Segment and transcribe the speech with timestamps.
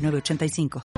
[0.00, 0.89] 985.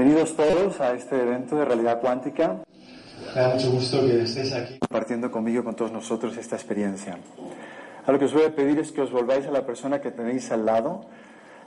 [0.00, 2.62] Bienvenidos todos a este evento de realidad cuántica.
[3.34, 4.78] Me da mucho gusto que estéis aquí.
[4.78, 7.18] Compartiendo conmigo, con todos nosotros, esta experiencia.
[8.06, 10.10] A lo que os voy a pedir es que os volváis a la persona que
[10.10, 11.02] tenéis al lado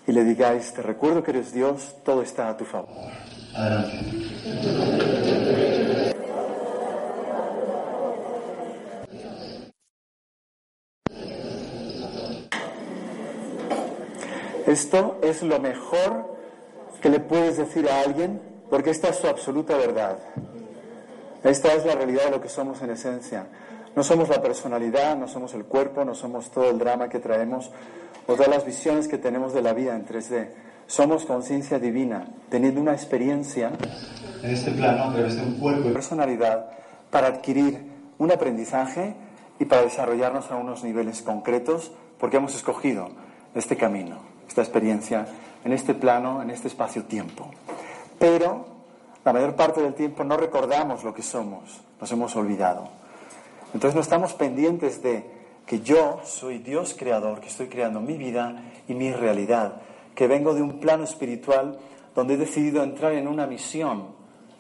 [0.08, 2.90] y le digáis, te recuerdo que eres Dios, todo está a tu favor.
[3.54, 4.00] Adelante.
[14.66, 16.34] Esto es lo mejor
[17.04, 20.18] que le puedes decir a alguien porque esta es su absoluta verdad.
[21.44, 23.48] Esta es la realidad de lo que somos en esencia.
[23.94, 27.70] No somos la personalidad, no somos el cuerpo, no somos todo el drama que traemos
[28.26, 30.48] o todas las visiones que tenemos de la vida en 3D.
[30.88, 33.72] Somos conciencia divina, teniendo una experiencia
[34.42, 36.68] En este plano, a través de un cuerpo y personalidad
[37.12, 37.80] para adquirir
[38.18, 39.14] un aprendizaje
[39.60, 43.10] y para desarrollarnos a unos niveles concretos porque hemos escogido
[43.56, 45.28] este camino, esta experiencia
[45.64, 47.50] en este plano, en este espacio-tiempo.
[48.20, 48.66] Pero
[49.26, 52.90] la mayor parte del tiempo no recordamos lo que somos, nos hemos olvidado.
[53.74, 55.32] Entonces no estamos pendientes de
[55.66, 59.82] que yo soy Dios creador, que estoy creando mi vida y mi realidad,
[60.14, 61.80] que vengo de un plano espiritual
[62.16, 64.08] donde he decidido entrar en una misión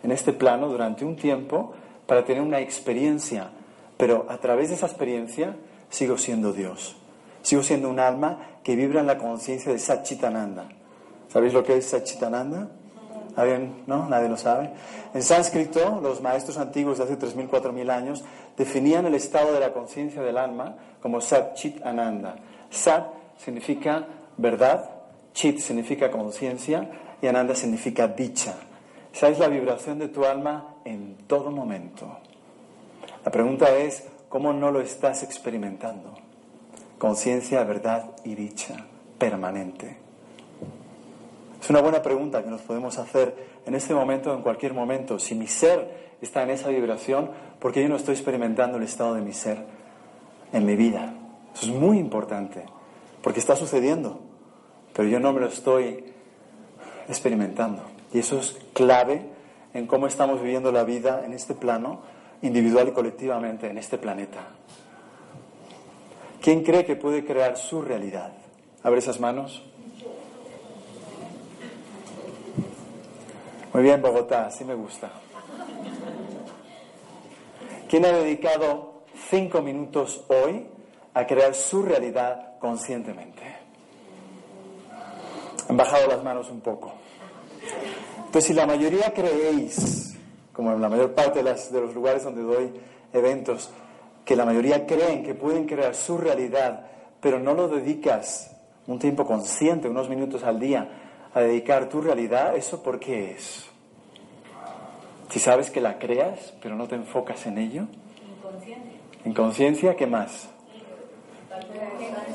[0.01, 1.73] en este plano durante un tiempo
[2.07, 3.49] para tener una experiencia,
[3.97, 5.55] pero a través de esa experiencia
[5.89, 6.95] sigo siendo Dios.
[7.41, 10.69] Sigo siendo un alma que vibra en la conciencia de Satchitananda.
[11.33, 12.69] ¿Sabéis lo que es Satchitananda?
[13.35, 13.81] ¿Alguien?
[13.88, 14.07] ¿No?
[14.07, 14.69] Nadie lo sabe.
[15.16, 18.23] En sánscrito, los maestros antiguos de hace 3.000, 4.000 años
[18.55, 22.35] definían el estado de la conciencia del alma como Sat Chit Ananda.
[22.69, 23.07] Sat
[23.39, 24.05] significa
[24.38, 24.88] verdad,
[25.33, 26.88] Chit significa conciencia
[27.19, 28.53] y Ananda significa dicha.
[29.11, 32.19] Esa es la vibración de tu alma en todo momento.
[33.25, 36.13] La pregunta es, ¿cómo no lo estás experimentando?
[37.00, 38.75] Conciencia, verdad y dicha
[39.17, 40.02] permanente.
[41.63, 43.34] Es una buena pregunta que nos podemos hacer
[43.66, 45.18] en este momento en cualquier momento.
[45.18, 47.31] Si mi ser está en esa vibración,
[47.62, 49.59] ¿por qué yo no estoy experimentando el estado de mi ser
[50.51, 51.13] en mi vida?
[51.56, 52.66] Eso es muy importante,
[53.22, 54.19] porque está sucediendo,
[54.91, 56.03] pero yo no me lo estoy
[57.07, 57.81] experimentando.
[58.12, 59.25] Y eso es clave
[59.74, 62.01] en cómo estamos viviendo la vida en este plano,
[62.41, 64.50] individual y colectivamente, en este planeta.
[66.41, 68.34] ¿Quién cree que puede crear su realidad?
[68.84, 69.63] Abre esas manos.
[73.73, 75.09] Muy bien, Bogotá, así me gusta.
[77.89, 79.01] ¿Quién ha dedicado
[79.31, 80.67] cinco minutos hoy
[81.16, 83.41] a crear su realidad conscientemente?
[85.67, 86.94] Han bajado las manos un poco.
[88.17, 90.17] Entonces, si la mayoría creéis,
[90.51, 92.73] como en la mayor parte de, de los lugares donde doy
[93.12, 93.72] eventos,
[94.23, 96.85] que la mayoría creen que pueden crear su realidad,
[97.19, 100.89] pero no lo dedicas un tiempo consciente, unos minutos al día,
[101.33, 103.72] a dedicar tu realidad, ¿eso por qué es?
[105.33, 107.88] Si sabes que la creas, pero no te enfocas en ello.
[109.25, 110.47] Inconsciencia, ¿qué más?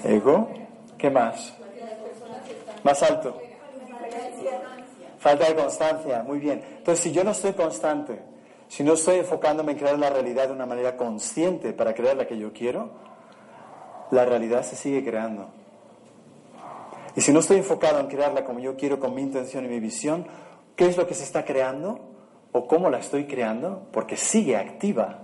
[0.02, 0.48] Ego,
[0.98, 1.54] ¿qué más?
[2.82, 3.40] Más alto.
[5.20, 6.60] Falta de constancia, muy bien.
[6.78, 8.18] Entonces, si yo no estoy constante,
[8.66, 12.26] si no estoy enfocándome en crear la realidad de una manera consciente para crear la
[12.26, 12.90] que yo quiero,
[14.10, 15.50] la realidad se sigue creando.
[17.14, 19.78] Y si no estoy enfocado en crearla como yo quiero, con mi intención y mi
[19.78, 20.26] visión,
[20.74, 22.17] ¿qué es lo que se está creando?
[22.52, 23.86] ¿O cómo la estoy creando?
[23.92, 25.18] Porque sigue activa.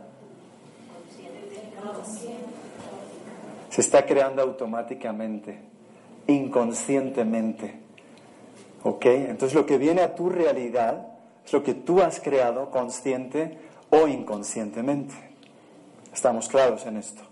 [3.71, 5.59] Se está creando automáticamente.
[6.27, 7.81] inconscientemente.
[8.83, 9.07] ¿Ok?
[9.07, 11.09] Entonces lo que viene a tu realidad
[11.45, 13.59] es lo que tú has creado consciente
[13.91, 15.15] o inconscientemente.
[16.13, 17.23] Estamos claros en esto.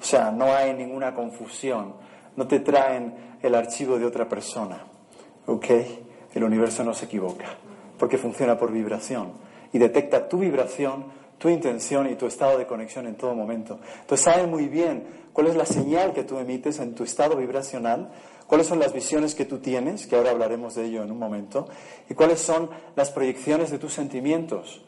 [0.00, 1.94] O sea, no hay ninguna confusión.
[2.36, 4.84] No te traen el archivo de otra persona.
[5.46, 5.66] ¿Ok?
[6.34, 7.46] El universo no se equivoca.
[7.98, 9.32] Porque funciona por vibración.
[9.72, 11.06] Y detecta tu vibración,
[11.38, 13.78] tu intención y tu estado de conexión en todo momento.
[14.00, 18.10] Entonces sabe muy bien cuál es la señal que tú emites en tu estado vibracional
[18.46, 21.68] cuáles son las visiones que tú tienes, que ahora hablaremos de ello en un momento,
[22.08, 24.82] y cuáles son las proyecciones de tus sentimientos.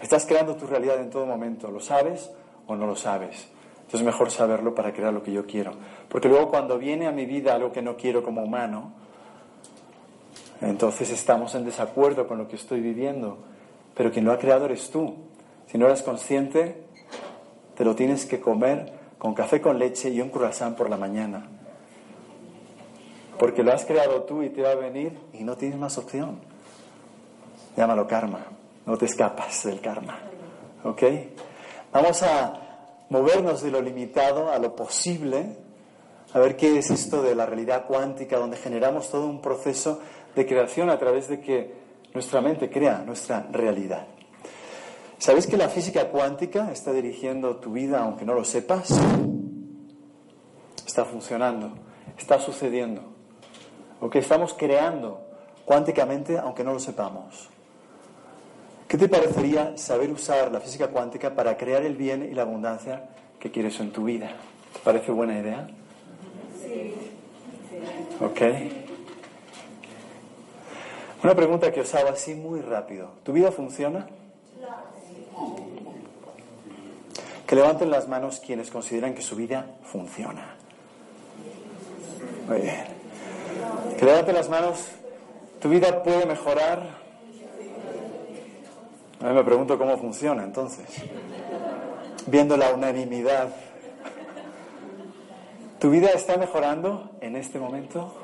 [0.00, 2.30] Estás creando tu realidad en todo momento, ¿lo sabes
[2.66, 3.48] o no lo sabes?
[3.76, 5.72] Entonces es mejor saberlo para crear lo que yo quiero.
[6.08, 8.92] Porque luego cuando viene a mi vida algo que no quiero como humano,
[10.60, 13.38] entonces estamos en desacuerdo con lo que estoy viviendo.
[13.94, 15.14] Pero quien lo ha creado eres tú.
[15.66, 16.84] Si no eres consciente,
[17.76, 21.48] te lo tienes que comer con café con leche y un croissant por la mañana.
[23.38, 26.40] Porque lo has creado tú y te va a venir y no tienes más opción.
[27.76, 28.46] Llámalo karma.
[28.86, 30.18] No te escapas del karma.
[30.84, 31.02] ¿Ok?
[31.92, 32.66] Vamos a
[33.08, 35.56] movernos de lo limitado a lo posible,
[36.32, 40.00] a ver qué es esto de la realidad cuántica, donde generamos todo un proceso
[40.36, 41.74] de creación a través de que
[42.14, 44.06] nuestra mente crea nuestra realidad.
[45.18, 48.90] ¿Sabéis que la física cuántica está dirigiendo tu vida aunque no lo sepas?
[50.86, 51.72] Está funcionando,
[52.18, 53.02] está sucediendo
[54.00, 55.22] o que estamos creando
[55.64, 57.48] cuánticamente aunque no lo sepamos.
[58.86, 63.08] ¿Qué te parecería saber usar la física cuántica para crear el bien y la abundancia
[63.40, 64.28] que quieres en tu vida?
[64.74, 65.66] ¿Te parece buena idea?
[66.62, 66.94] Sí.
[68.20, 68.85] Ok.
[71.26, 73.10] Una pregunta que os hago así muy rápido.
[73.24, 74.06] ¿Tu vida funciona?
[77.44, 80.54] Que levanten las manos quienes consideran que su vida funciona.
[82.46, 82.84] Muy bien.
[83.98, 84.86] Que levante las manos.
[85.60, 86.90] ¿Tu vida puede mejorar?
[89.20, 90.86] A mí me pregunto cómo funciona entonces.
[92.28, 93.48] Viendo la unanimidad.
[95.80, 98.14] ¿Tu vida está mejorando en este momento?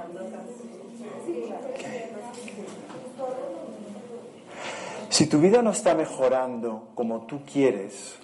[5.13, 8.17] Si tu vida no está mejorando como tú quieres,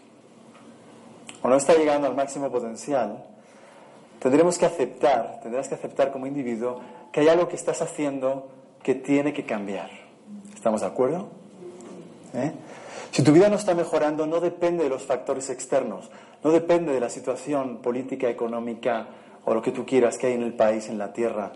[1.43, 3.27] o no está llegando al máximo potencial,
[4.19, 6.81] tendremos que aceptar, tendrás que aceptar como individuo
[7.13, 8.49] que hay algo que estás haciendo
[8.83, 9.91] que tiene que cambiar.
[10.55, 11.29] ¿Estamos de acuerdo?
[12.33, 12.53] ¿Eh?
[13.11, 16.11] Si tu vida no está mejorando, no depende de los factores externos,
[16.43, 19.09] no depende de la situación política, económica
[19.45, 21.53] o lo que tú quieras que hay en el país, en la tierra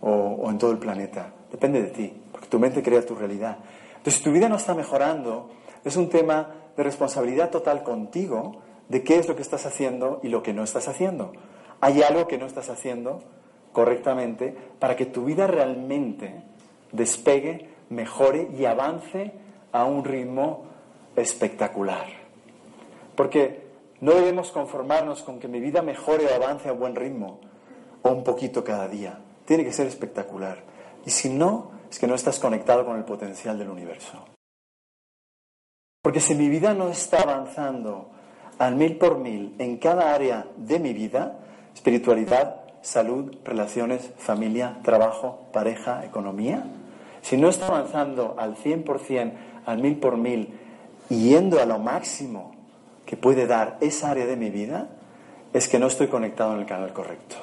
[0.00, 1.32] o, o en todo el planeta.
[1.52, 3.58] Depende de ti, porque tu mente crea tu realidad.
[4.04, 5.48] Entonces, si tu vida no está mejorando,
[5.82, 8.60] es un tema de responsabilidad total contigo
[8.90, 11.32] de qué es lo que estás haciendo y lo que no estás haciendo.
[11.80, 13.22] Hay algo que no estás haciendo
[13.72, 16.42] correctamente para que tu vida realmente
[16.92, 19.32] despegue, mejore y avance
[19.72, 20.66] a un ritmo
[21.16, 22.04] espectacular.
[23.16, 23.68] Porque
[24.02, 27.40] no debemos conformarnos con que mi vida mejore o avance a buen ritmo
[28.02, 29.18] o un poquito cada día.
[29.46, 30.58] Tiene que ser espectacular.
[31.06, 34.24] Y si no, es que no estás conectado con el potencial del universo.
[36.02, 38.10] Porque si mi vida no está avanzando
[38.58, 41.38] al mil por mil en cada área de mi vida,
[41.72, 46.64] espiritualidad, salud, relaciones, familia, trabajo, pareja, economía,
[47.22, 49.32] si no está avanzando al 100%,
[49.64, 50.52] al mil por mil,
[51.08, 52.56] yendo a lo máximo
[53.06, 54.88] que puede dar esa área de mi vida,
[55.52, 57.36] es que no estoy conectado en el canal correcto.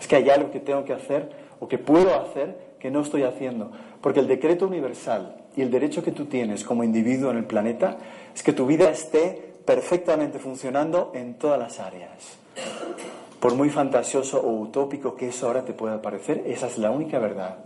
[0.00, 3.22] Es que hay algo que tengo que hacer o que puedo hacer que no estoy
[3.22, 3.70] haciendo.
[4.00, 7.96] Porque el decreto universal y el derecho que tú tienes como individuo en el planeta
[8.34, 12.38] es que tu vida esté perfectamente funcionando en todas las áreas.
[13.40, 17.18] Por muy fantasioso o utópico que eso ahora te pueda parecer, esa es la única
[17.18, 17.56] verdad.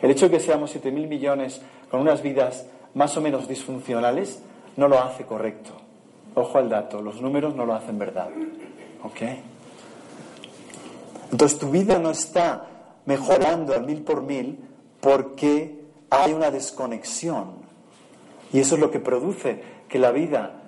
[0.00, 1.60] El hecho de que seamos 7.000 millones
[1.90, 4.42] con unas vidas más o menos disfuncionales
[4.76, 5.72] no lo hace correcto.
[6.34, 8.28] Ojo al dato, los números no lo hacen verdad.
[9.02, 9.22] ¿Ok?
[11.32, 12.66] Entonces tu vida no está
[13.06, 14.58] mejorando al mil por mil
[15.00, 17.66] porque hay una desconexión.
[18.52, 20.62] Y eso es lo que produce que la vida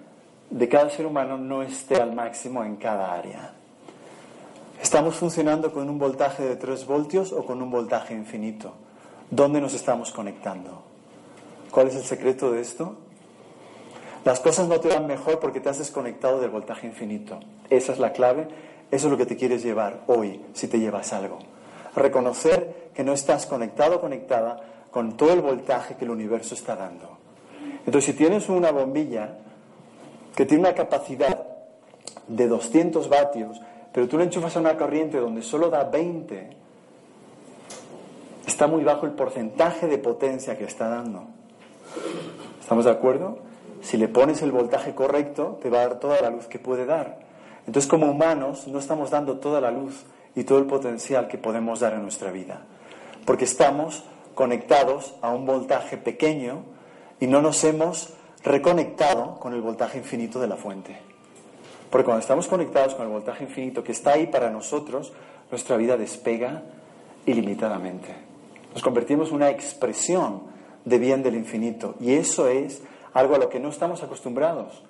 [0.50, 3.52] de cada ser humano no esté al máximo en cada área.
[4.80, 8.72] ¿Estamos funcionando con un voltaje de 3 voltios o con un voltaje infinito?
[9.30, 10.82] ¿Dónde nos estamos conectando?
[11.70, 12.96] ¿Cuál es el secreto de esto?
[14.24, 17.40] Las cosas no te van mejor porque te has desconectado del voltaje infinito.
[17.70, 18.48] Esa es la clave,
[18.90, 21.38] eso es lo que te quieres llevar hoy, si te llevas algo.
[21.94, 26.76] Reconocer que no estás conectado o conectada con todo el voltaje que el universo está
[26.76, 27.18] dando.
[27.86, 29.36] Entonces, si tienes una bombilla
[30.34, 31.46] que tiene una capacidad
[32.26, 33.60] de 200 vatios,
[33.92, 36.50] pero tú le enchufas a una corriente donde solo da 20,
[38.46, 41.24] está muy bajo el porcentaje de potencia que está dando.
[42.60, 43.38] ¿Estamos de acuerdo?
[43.80, 46.84] Si le pones el voltaje correcto, te va a dar toda la luz que puede
[46.84, 47.18] dar.
[47.66, 50.04] Entonces, como humanos, no estamos dando toda la luz
[50.38, 52.60] y todo el potencial que podemos dar en nuestra vida,
[53.24, 54.04] porque estamos
[54.36, 56.62] conectados a un voltaje pequeño
[57.18, 58.14] y no nos hemos
[58.44, 60.96] reconectado con el voltaje infinito de la fuente.
[61.90, 65.12] Porque cuando estamos conectados con el voltaje infinito que está ahí para nosotros,
[65.50, 66.62] nuestra vida despega
[67.26, 68.14] ilimitadamente.
[68.72, 70.42] Nos convertimos en una expresión
[70.84, 72.80] de bien del infinito y eso es
[73.12, 74.84] algo a lo que no estamos acostumbrados.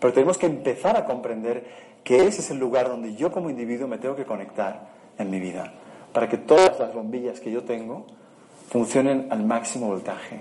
[0.00, 3.86] Pero tenemos que empezar a comprender que ese es el lugar donde yo como individuo
[3.86, 4.88] me tengo que conectar
[5.18, 5.74] en mi vida,
[6.14, 8.06] para que todas las bombillas que yo tengo
[8.70, 10.40] funcionen al máximo voltaje.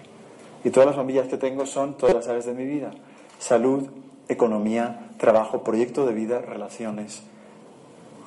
[0.64, 2.92] Y todas las bombillas que tengo son todas las áreas de mi vida.
[3.38, 3.86] Salud,
[4.30, 7.22] economía, trabajo, proyecto de vida, relaciones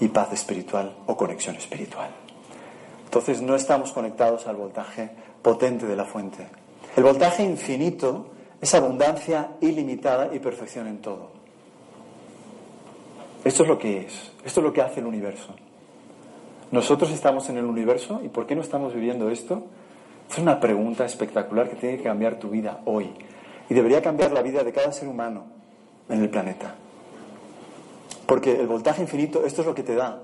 [0.00, 2.10] y paz espiritual o conexión espiritual.
[3.06, 6.46] Entonces no estamos conectados al voltaje potente de la fuente.
[6.94, 8.26] El voltaje infinito
[8.60, 11.39] es abundancia ilimitada y perfección en todo.
[13.44, 15.54] Esto es lo que es, esto es lo que hace el universo.
[16.70, 19.64] Nosotros estamos en el universo y ¿por qué no estamos viviendo esto?
[20.30, 23.10] Es una pregunta espectacular que tiene que cambiar tu vida hoy
[23.68, 25.44] y debería cambiar la vida de cada ser humano
[26.08, 26.74] en el planeta.
[28.26, 30.20] Porque el voltaje infinito, esto es lo que te da.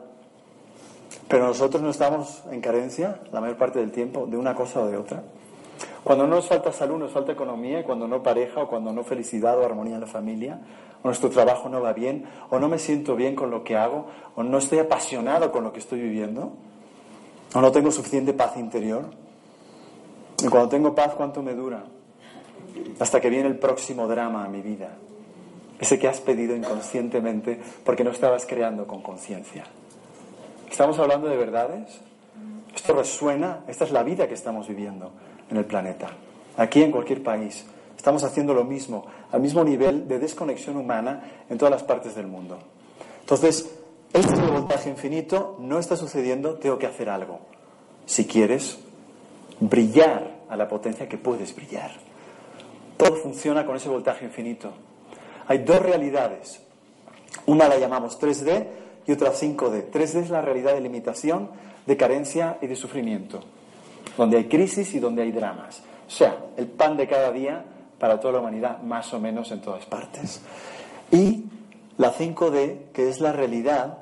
[1.28, 4.86] Pero nosotros no estamos en carencia la mayor parte del tiempo de una cosa o
[4.86, 5.24] de otra.
[6.06, 9.58] Cuando no nos falta salud, nos falta economía, cuando no pareja, o cuando no felicidad
[9.58, 10.60] o armonía en la familia,
[11.02, 14.06] o nuestro trabajo no va bien, o no me siento bien con lo que hago,
[14.36, 16.52] o no estoy apasionado con lo que estoy viviendo,
[17.52, 19.06] o no tengo suficiente paz interior.
[20.44, 21.82] Y cuando tengo paz, ¿cuánto me dura?
[23.00, 24.90] Hasta que viene el próximo drama a mi vida.
[25.80, 29.64] Ese que has pedido inconscientemente porque no estabas creando con conciencia.
[30.70, 32.00] ¿Estamos hablando de verdades?
[32.72, 35.10] Esto resuena, esta es la vida que estamos viviendo
[35.50, 36.10] en el planeta,
[36.56, 37.64] aquí en cualquier país.
[37.96, 42.26] Estamos haciendo lo mismo, al mismo nivel de desconexión humana en todas las partes del
[42.26, 42.58] mundo.
[43.20, 43.70] Entonces,
[44.12, 47.40] este voltaje infinito no está sucediendo, tengo que hacer algo.
[48.04, 48.78] Si quieres
[49.58, 51.90] brillar a la potencia que puedes brillar.
[52.96, 54.72] Todo funciona con ese voltaje infinito.
[55.48, 56.60] Hay dos realidades.
[57.46, 58.66] Una la llamamos 3D
[59.06, 59.90] y otra 5D.
[59.90, 61.50] 3D es la realidad de limitación,
[61.86, 63.40] de carencia y de sufrimiento
[64.16, 65.82] donde hay crisis y donde hay dramas.
[66.06, 67.64] O sea, el pan de cada día
[67.98, 70.40] para toda la humanidad, más o menos en todas partes.
[71.10, 71.44] Y
[71.98, 73.98] la 5D, que es la realidad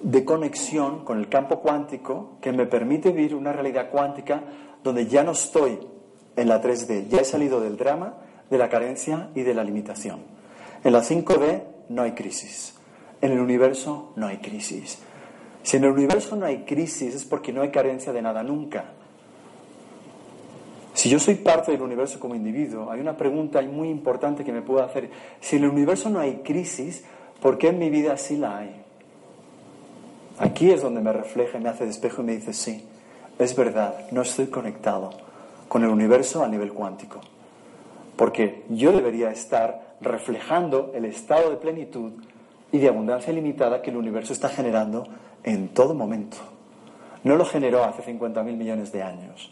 [0.00, 4.42] de conexión con el campo cuántico, que me permite vivir una realidad cuántica
[4.82, 5.78] donde ya no estoy
[6.34, 8.14] en la 3D, ya he salido del drama,
[8.50, 10.20] de la carencia y de la limitación.
[10.82, 12.74] En la 5D no hay crisis.
[13.20, 14.98] En el universo no hay crisis.
[15.62, 18.94] Si en el universo no hay crisis es porque no hay carencia de nada nunca.
[20.94, 24.60] Si yo soy parte del universo como individuo, hay una pregunta muy importante que me
[24.60, 25.10] puedo hacer.
[25.40, 27.04] Si en el universo no hay crisis,
[27.40, 28.82] ¿por qué en mi vida sí la hay?
[30.38, 32.84] Aquí es donde me refleja me hace despejo y me dice, sí,
[33.38, 35.10] es verdad, no estoy conectado
[35.68, 37.20] con el universo a nivel cuántico.
[38.16, 42.12] Porque yo debería estar reflejando el estado de plenitud
[42.70, 45.08] y de abundancia ilimitada que el universo está generando
[45.42, 46.36] en todo momento.
[47.24, 49.50] No lo generó hace 50.000 millones de años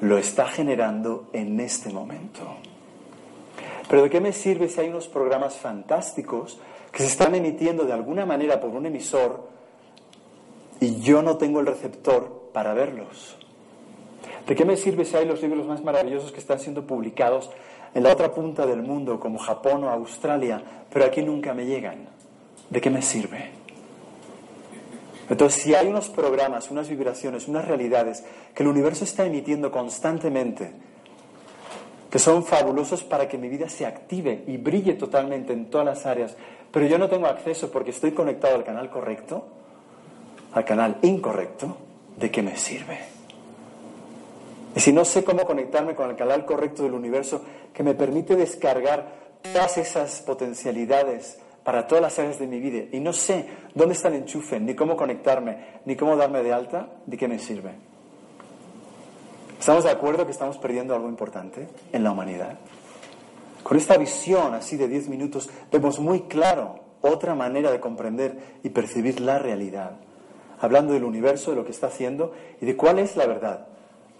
[0.00, 2.42] lo está generando en este momento.
[3.88, 6.58] Pero ¿de qué me sirve si hay unos programas fantásticos
[6.92, 9.48] que se están emitiendo de alguna manera por un emisor
[10.80, 13.36] y yo no tengo el receptor para verlos?
[14.46, 17.50] ¿De qué me sirve si hay los libros más maravillosos que están siendo publicados
[17.94, 22.08] en la otra punta del mundo, como Japón o Australia, pero aquí nunca me llegan?
[22.70, 23.55] ¿De qué me sirve?
[25.28, 30.70] Entonces, si hay unos programas, unas vibraciones, unas realidades que el universo está emitiendo constantemente,
[32.10, 36.06] que son fabulosos para que mi vida se active y brille totalmente en todas las
[36.06, 36.36] áreas,
[36.70, 39.46] pero yo no tengo acceso porque estoy conectado al canal correcto,
[40.52, 41.76] al canal incorrecto,
[42.16, 42.98] ¿de qué me sirve?
[44.76, 47.42] Y si no sé cómo conectarme con el canal correcto del universo
[47.72, 53.00] que me permite descargar todas esas potencialidades para todas las áreas de mi vida y
[53.00, 53.44] no sé
[53.74, 57.40] dónde está el enchufe, ni cómo conectarme, ni cómo darme de alta, ¿de qué me
[57.40, 57.72] sirve?
[59.58, 62.56] ¿Estamos de acuerdo que estamos perdiendo algo importante en la humanidad?
[63.64, 68.68] Con esta visión así de 10 minutos vemos muy claro otra manera de comprender y
[68.68, 69.96] percibir la realidad,
[70.60, 73.66] hablando del universo, de lo que está haciendo y de cuál es la verdad,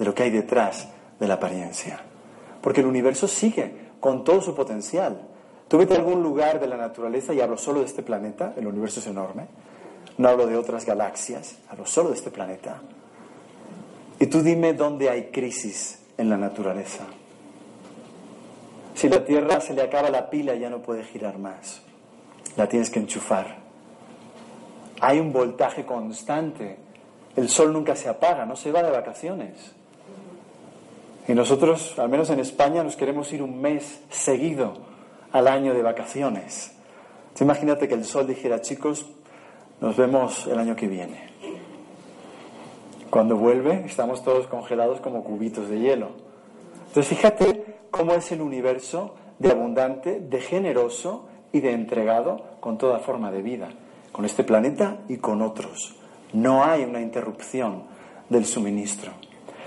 [0.00, 0.88] de lo que hay detrás
[1.20, 2.00] de la apariencia.
[2.60, 5.28] Porque el universo sigue con todo su potencial,
[5.68, 8.66] Tú vete a algún lugar de la naturaleza, y hablo solo de este planeta, el
[8.66, 9.46] universo es enorme,
[10.18, 12.80] no hablo de otras galaxias, hablo solo de este planeta.
[14.18, 17.04] Y tú dime dónde hay crisis en la naturaleza.
[18.94, 21.82] Si la Tierra se le acaba la pila ya no puede girar más.
[22.56, 23.58] La tienes que enchufar.
[25.00, 26.78] Hay un voltaje constante.
[27.36, 29.74] El sol nunca se apaga, no se va de vacaciones.
[31.28, 34.95] Y nosotros, al menos en España, nos queremos ir un mes seguido
[35.36, 36.72] al año de vacaciones.
[37.38, 39.06] imagínate que el sol dijera, chicos,
[39.80, 41.28] nos vemos el año que viene.
[43.10, 46.10] Cuando vuelve, estamos todos congelados como cubitos de hielo.
[46.88, 52.98] Entonces, fíjate cómo es el universo de abundante, de generoso y de entregado con toda
[52.98, 53.68] forma de vida,
[54.12, 55.96] con este planeta y con otros.
[56.32, 57.84] No hay una interrupción
[58.30, 59.12] del suministro.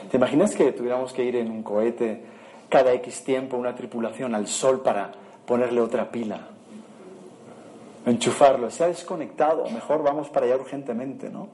[0.09, 2.23] ¿Te imaginas que tuviéramos que ir en un cohete
[2.67, 5.11] cada X tiempo, una tripulación al sol para
[5.50, 6.41] ponerle otra pila?
[8.06, 11.48] Enchufarlo, ha desconectado, mejor vamos para allá urgentemente, ¿no?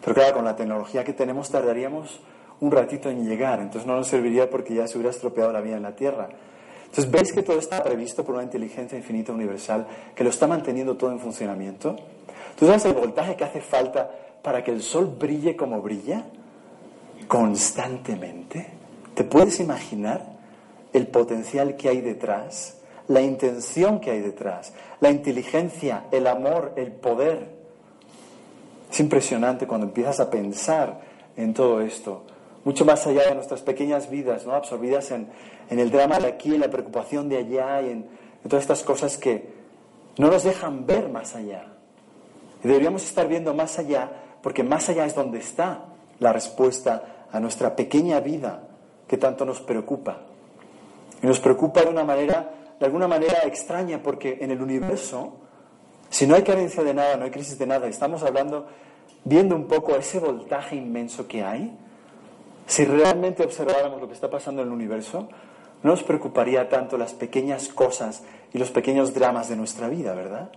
[0.00, 2.20] Pero claro, con la tecnología que tenemos tardaríamos
[2.60, 5.76] un ratito en llegar, entonces no nos serviría porque ya se hubiera estropeado la vida
[5.76, 6.28] en la Tierra.
[6.84, 10.96] Entonces, ¿veis que todo está previsto por una inteligencia infinita universal que lo está manteniendo
[10.96, 11.96] todo en funcionamiento?
[12.56, 14.08] ¿Tú sabes el voltaje que hace falta
[14.42, 16.24] para que el Sol brille como brilla?
[17.26, 18.68] Constantemente.
[19.14, 20.24] ¿Te puedes imaginar
[20.92, 22.78] el potencial que hay detrás?
[23.08, 27.48] La intención que hay detrás, la inteligencia, el amor, el poder.
[28.90, 31.00] Es impresionante cuando empiezas a pensar
[31.36, 32.22] en todo esto,
[32.64, 34.54] mucho más allá de nuestras pequeñas vidas, ¿no?
[34.54, 35.28] absorbidas en,
[35.68, 38.06] el drama de aquí, en la preocupación de allá y en,
[38.48, 39.52] todas estas cosas que
[40.18, 41.66] no nos dejan ver más allá.
[42.62, 44.10] Y deberíamos estar viendo más allá,
[44.42, 45.86] porque más allá es donde está
[46.20, 48.62] la respuesta a nuestra pequeña vida
[49.08, 50.20] que tanto nos preocupa.
[51.22, 55.44] Y nos preocupa de una manera, de alguna manera extraña, porque en el universo
[56.14, 58.68] si no hay carencia de nada, no hay crisis de nada, estamos hablando,
[59.24, 61.76] viendo un poco ese voltaje inmenso que hay,
[62.68, 65.28] si realmente observáramos lo que está pasando en el universo,
[65.82, 70.50] no nos preocuparía tanto las pequeñas cosas y los pequeños dramas de nuestra vida, ¿verdad?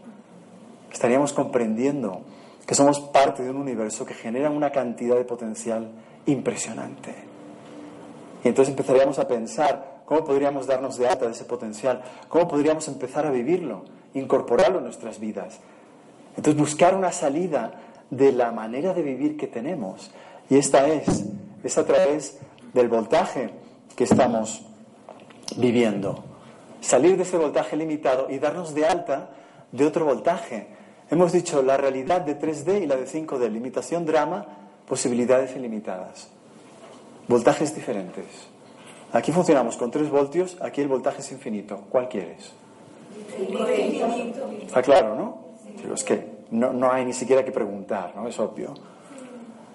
[0.93, 2.21] Estaríamos comprendiendo
[2.67, 5.89] que somos parte de un universo que genera una cantidad de potencial
[6.27, 7.15] impresionante.
[8.43, 12.87] Y entonces empezaríamos a pensar cómo podríamos darnos de alta de ese potencial, cómo podríamos
[12.87, 15.59] empezar a vivirlo incorporarlo en nuestras vidas.
[16.35, 17.73] Entonces, buscar una salida
[18.09, 20.11] de la manera de vivir que tenemos.
[20.49, 21.25] Y esta es,
[21.63, 22.37] es a través
[22.73, 23.49] del voltaje
[23.95, 24.63] que estamos
[25.57, 26.23] viviendo.
[26.81, 29.31] Salir de ese voltaje limitado y darnos de alta
[29.71, 30.67] de otro voltaje.
[31.09, 34.45] Hemos dicho la realidad de 3D y la de 5D, limitación, drama,
[34.87, 36.29] posibilidades ilimitadas.
[37.27, 38.25] Voltajes diferentes.
[39.13, 41.85] Aquí funcionamos con 3 voltios, aquí el voltaje es infinito.
[41.89, 42.51] ¿Cuál quieres?
[44.65, 45.47] Está claro, ¿no?
[45.93, 48.27] es que no, no, hay ni siquiera que preguntar, ¿no?
[48.27, 48.73] Es obvio.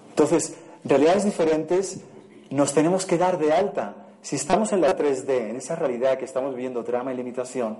[0.09, 2.01] Entonces, realidades diferentes
[2.49, 3.95] nos tenemos que dar de alta.
[4.21, 7.77] Si estamos en la 3D, en esa realidad que estamos viviendo, drama y limitación,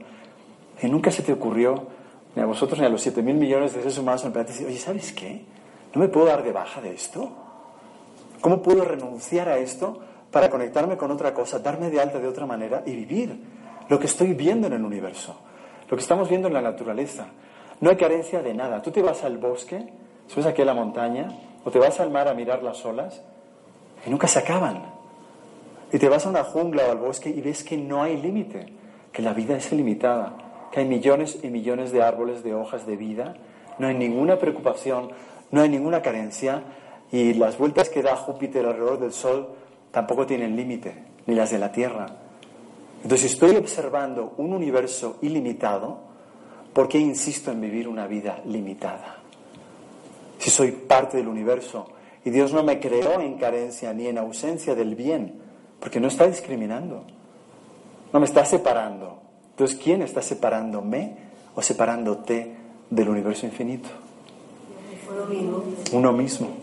[0.82, 1.88] y nunca se te ocurrió,
[2.36, 4.78] ni a vosotros ni a los 7 mil millones de seres humanos en el oye,
[4.78, 5.46] ¿sabes qué?
[5.94, 7.32] ¿No me puedo dar de baja de esto?
[8.42, 10.00] ¿Cómo puedo renunciar a esto
[10.34, 13.38] para conectarme con otra cosa, darme de alta de otra manera y vivir
[13.88, 15.40] lo que estoy viendo en el universo?
[15.88, 17.28] Lo que estamos viendo en la naturaleza.
[17.80, 18.82] No hay carencia de nada.
[18.82, 19.94] Tú te vas al bosque,
[20.26, 21.28] subes aquí a la montaña,
[21.64, 23.22] o te vas al mar a mirar las olas,
[24.08, 24.82] y nunca se acaban.
[25.92, 28.74] Y te vas a una jungla o al bosque y ves que no hay límite,
[29.12, 32.98] que la vida es ilimitada, que hay millones y millones de árboles de hojas de
[32.98, 33.36] vida,
[33.78, 35.10] no hay ninguna preocupación,
[35.52, 36.64] no hay ninguna carencia,
[37.12, 39.50] y las vueltas que da Júpiter alrededor del Sol
[39.94, 40.92] tampoco tienen límite,
[41.28, 42.08] ni las de la Tierra.
[43.04, 46.00] Entonces, si estoy observando un universo ilimitado,
[46.74, 49.18] ¿por qué insisto en vivir una vida limitada?
[50.40, 51.92] Si soy parte del universo
[52.26, 55.40] y Dios no me creó en carencia ni en ausencia del bien,
[55.80, 57.04] porque no está discriminando,
[58.12, 59.22] no me está separando.
[59.52, 61.18] Entonces, ¿quién está separándome
[61.54, 62.56] o separándote
[62.90, 63.90] del universo infinito?
[65.92, 66.63] Uno mismo.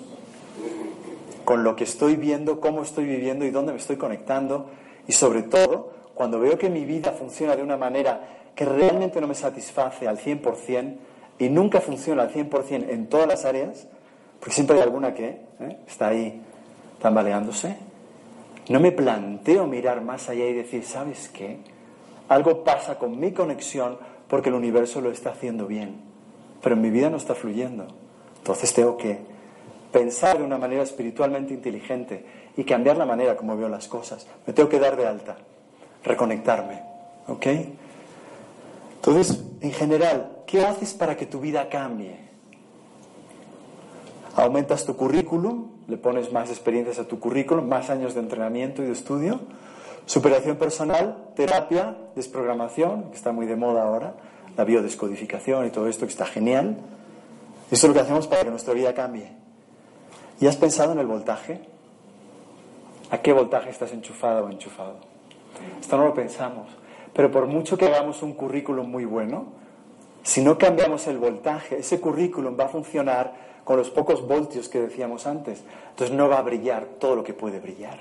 [1.50, 4.70] Con lo que estoy viendo, cómo estoy viviendo y dónde me estoy conectando
[5.08, 9.26] y sobre todo cuando veo que mi vida funciona de una manera que realmente no
[9.26, 10.94] me satisface al 100%
[11.40, 13.88] y nunca funciona al 100% en todas las áreas,
[14.38, 15.78] porque siempre hay alguna que ¿eh?
[15.88, 16.40] está ahí
[17.02, 17.76] tambaleándose,
[18.68, 21.58] no me planteo mirar más allá y decir, ¿sabes qué?
[22.28, 26.00] Algo pasa con mi conexión porque el universo lo está haciendo bien,
[26.62, 27.88] pero mi vida no está fluyendo.
[28.38, 29.29] Entonces tengo que
[29.92, 32.24] pensar de una manera espiritualmente inteligente
[32.56, 34.26] y cambiar la manera como veo las cosas.
[34.46, 35.36] Me tengo que dar de alta
[36.04, 36.82] reconectarme.
[37.28, 37.46] ¿Ok?
[38.96, 42.16] Entonces, en general, ¿qué haces para que tu vida cambie?
[44.36, 48.86] Aumentas tu currículum, le pones más experiencias a tu currículum, más años de entrenamiento y
[48.86, 49.40] de estudio.
[50.06, 54.14] Superación personal, terapia, desprogramación, que está muy de moda ahora,
[54.56, 56.78] la biodescodificación y todo esto que está genial.
[57.70, 59.39] Esto es lo que hacemos para que nuestra vida cambie.
[60.40, 61.60] ¿Y has pensado en el voltaje?
[63.10, 64.96] ¿A qué voltaje estás enchufado o enchufado?
[65.80, 66.68] Esto no lo pensamos.
[67.12, 69.46] Pero por mucho que hagamos un currículum muy bueno,
[70.22, 74.80] si no cambiamos el voltaje, ese currículum va a funcionar con los pocos voltios que
[74.80, 75.62] decíamos antes.
[75.90, 77.98] Entonces no va a brillar todo lo que puede brillar.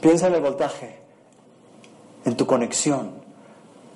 [0.00, 0.96] Piensa en el voltaje,
[2.24, 3.20] en tu conexión.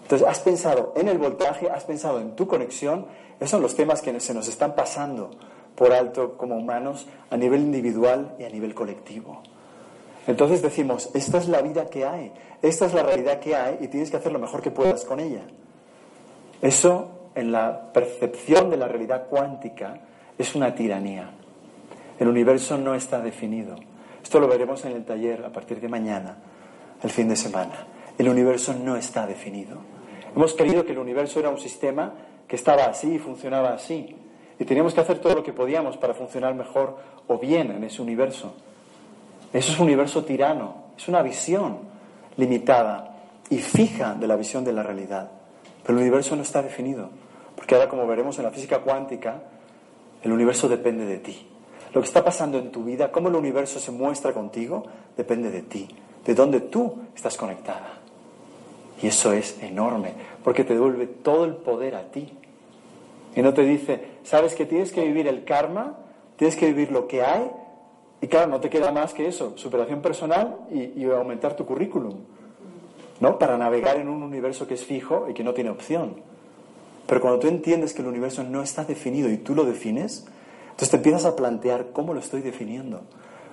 [0.03, 3.07] Entonces, has pensado en el voltaje, has pensado en tu conexión.
[3.41, 5.31] Esos son los temas que se nos están pasando
[5.75, 9.43] por alto como humanos a nivel individual y a nivel colectivo.
[10.27, 12.33] Entonces decimos, esta es la vida que hay,
[12.63, 15.21] esta es la realidad que hay y tienes que hacer lo mejor que puedas con
[15.21, 15.43] ella.
[16.63, 20.01] Eso, en la percepción de la realidad cuántica,
[20.39, 21.31] es una tiranía.
[22.19, 23.77] El universo no está definido.
[24.23, 26.39] Esto lo veremos en el taller a partir de mañana,
[27.03, 27.87] el fin de semana.
[28.17, 29.79] El universo no está definido.
[30.35, 32.15] Hemos creído que el universo era un sistema
[32.49, 34.17] que estaba así y funcionaba así.
[34.59, 38.03] Y teníamos que hacer todo lo que podíamos para funcionar mejor o bien en ese
[38.03, 38.55] universo.
[39.53, 41.79] Eso es un universo tirano, es una visión
[42.37, 43.17] limitada
[43.51, 45.31] y fija de la visión de la realidad.
[45.83, 47.11] Pero el universo no está definido,
[47.57, 49.43] porque ahora como veremos en la física cuántica,
[50.23, 51.47] el universo depende de ti.
[51.93, 54.85] Lo que está pasando en tu vida, cómo el universo se muestra contigo,
[55.17, 55.89] depende de ti,
[56.25, 57.99] de dónde tú estás conectada.
[59.03, 62.33] Y eso es enorme, porque te devuelve todo el poder a ti.
[63.35, 65.99] Y no te dice, sabes que tienes que vivir el karma,
[66.37, 67.51] tienes que vivir lo que hay,
[68.21, 72.17] y claro, no te queda más que eso, superación personal y, y aumentar tu currículum.
[73.21, 73.39] ¿no?
[73.39, 76.17] Para navegar en un universo que es fijo y que no tiene opción.
[77.07, 80.27] Pero cuando tú entiendes que el universo no está definido y tú lo defines,
[80.65, 83.03] entonces te empiezas a plantear cómo lo estoy definiendo.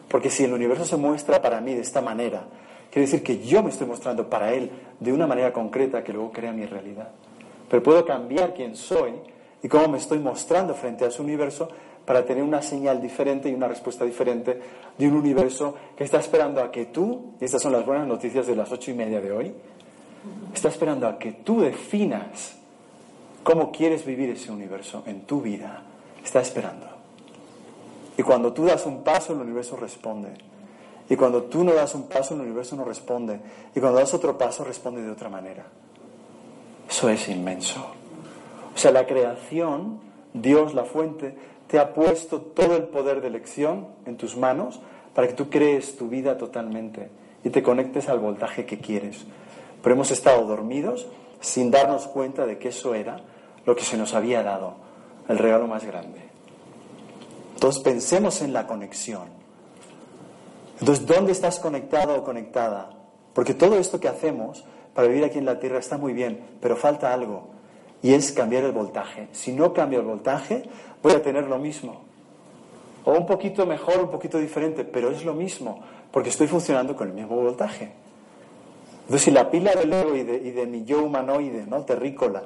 [0.07, 2.43] Porque si el universo se muestra para mí de esta manera,
[2.89, 6.31] quiere decir que yo me estoy mostrando para él de una manera concreta que luego
[6.31, 7.09] crea mi realidad.
[7.69, 9.13] Pero puedo cambiar quién soy
[9.63, 11.69] y cómo me estoy mostrando frente a su universo
[12.05, 14.59] para tener una señal diferente y una respuesta diferente
[14.97, 18.47] de un universo que está esperando a que tú, y estas son las buenas noticias
[18.47, 19.53] de las ocho y media de hoy,
[20.53, 22.55] está esperando a que tú definas
[23.43, 25.83] cómo quieres vivir ese universo en tu vida.
[26.23, 26.87] Está esperando.
[28.17, 30.29] Y cuando tú das un paso, el universo responde.
[31.09, 33.39] Y cuando tú no das un paso, el universo no responde.
[33.75, 35.65] Y cuando das otro paso, responde de otra manera.
[36.87, 38.00] Eso es inmenso.
[38.73, 39.99] O sea, la creación,
[40.33, 41.35] Dios, la fuente,
[41.67, 44.81] te ha puesto todo el poder de elección en tus manos
[45.13, 47.09] para que tú crees tu vida totalmente
[47.43, 49.25] y te conectes al voltaje que quieres.
[49.81, 51.07] Pero hemos estado dormidos
[51.39, 53.21] sin darnos cuenta de que eso era
[53.65, 54.75] lo que se nos había dado,
[55.27, 56.21] el regalo más grande.
[57.53, 59.29] Entonces pensemos en la conexión.
[60.79, 62.89] Entonces, ¿dónde estás conectado o conectada?
[63.33, 66.75] Porque todo esto que hacemos para vivir aquí en la Tierra está muy bien, pero
[66.75, 67.49] falta algo,
[68.03, 69.27] y es cambiar el voltaje.
[69.31, 70.63] Si no cambio el voltaje,
[71.01, 72.01] voy a tener lo mismo.
[73.05, 77.09] O un poquito mejor, un poquito diferente, pero es lo mismo, porque estoy funcionando con
[77.09, 77.91] el mismo voltaje.
[79.01, 81.83] Entonces, si la pila del ego y de, mi yo humanoide, ¿no?
[81.83, 82.43] terrícola,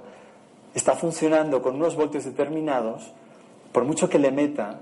[0.73, 3.11] está funcionando con unos voltios determinados,
[3.71, 4.79] por mucho que le meta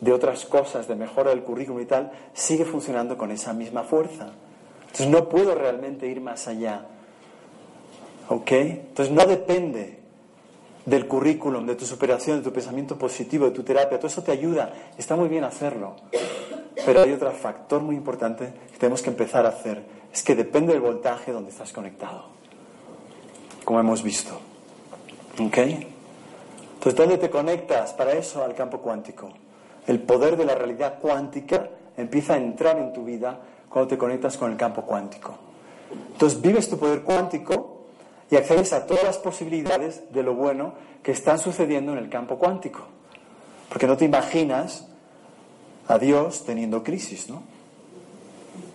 [0.00, 4.32] de otras cosas, de mejora del currículum y tal, sigue funcionando con esa misma fuerza.
[4.82, 6.86] Entonces no puedo realmente ir más allá.
[8.28, 8.52] ¿Ok?
[8.52, 10.05] Entonces no depende
[10.86, 14.30] del currículum, de tu superación, de tu pensamiento positivo, de tu terapia, todo eso te
[14.30, 15.96] ayuda, está muy bien hacerlo.
[16.84, 20.72] Pero hay otro factor muy importante que tenemos que empezar a hacer, es que depende
[20.72, 22.26] del voltaje donde estás conectado,
[23.64, 24.38] como hemos visto.
[25.44, 25.58] ¿Ok?
[25.58, 28.44] Entonces, ¿dónde te conectas para eso?
[28.44, 29.30] Al campo cuántico.
[29.88, 34.36] El poder de la realidad cuántica empieza a entrar en tu vida cuando te conectas
[34.36, 35.36] con el campo cuántico.
[36.12, 37.75] Entonces, vives tu poder cuántico
[38.30, 42.38] y accedes a todas las posibilidades de lo bueno que están sucediendo en el campo
[42.38, 42.80] cuántico.
[43.68, 44.88] Porque no te imaginas
[45.88, 47.42] a Dios teniendo crisis, ¿no?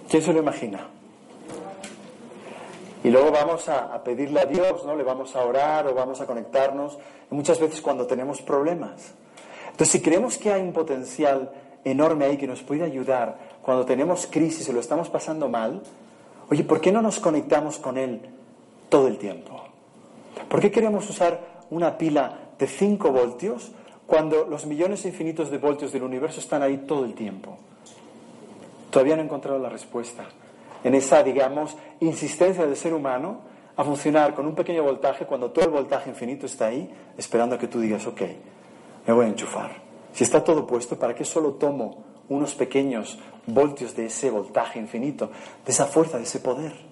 [0.10, 0.88] ¿Quién se lo imagina?
[3.04, 4.96] Y luego vamos a, pedirle a Dios, ¿no?
[4.96, 6.98] Le vamos a orar o vamos a conectarnos,
[7.30, 9.14] muchas veces cuando tenemos problemas.
[9.72, 11.52] Entonces, si creemos que hay un potencial
[11.84, 15.82] enorme ahí que nos puede ayudar cuando tenemos crisis y lo estamos pasando mal,
[16.50, 18.22] oye, ¿por qué no nos conectamos con Él
[18.92, 19.64] todo el tiempo.
[20.50, 23.72] ¿Por qué queremos usar una pila de 5 voltios
[24.06, 27.58] cuando los millones infinitos de voltios del universo están ahí todo el tiempo?
[28.90, 30.26] Todavía no he encontrado la respuesta
[30.84, 33.40] en esa, digamos, insistencia del ser humano
[33.78, 37.58] a funcionar con un pequeño voltaje cuando todo el voltaje infinito está ahí esperando a
[37.58, 38.22] que tú digas, ok,
[39.08, 39.72] me voy a enchufar.
[40.12, 45.32] Si está todo puesto, ¿para qué solo tomo unos pequeños voltios de ese voltaje infinito,
[45.66, 46.91] de esa fuerza, de ese poder?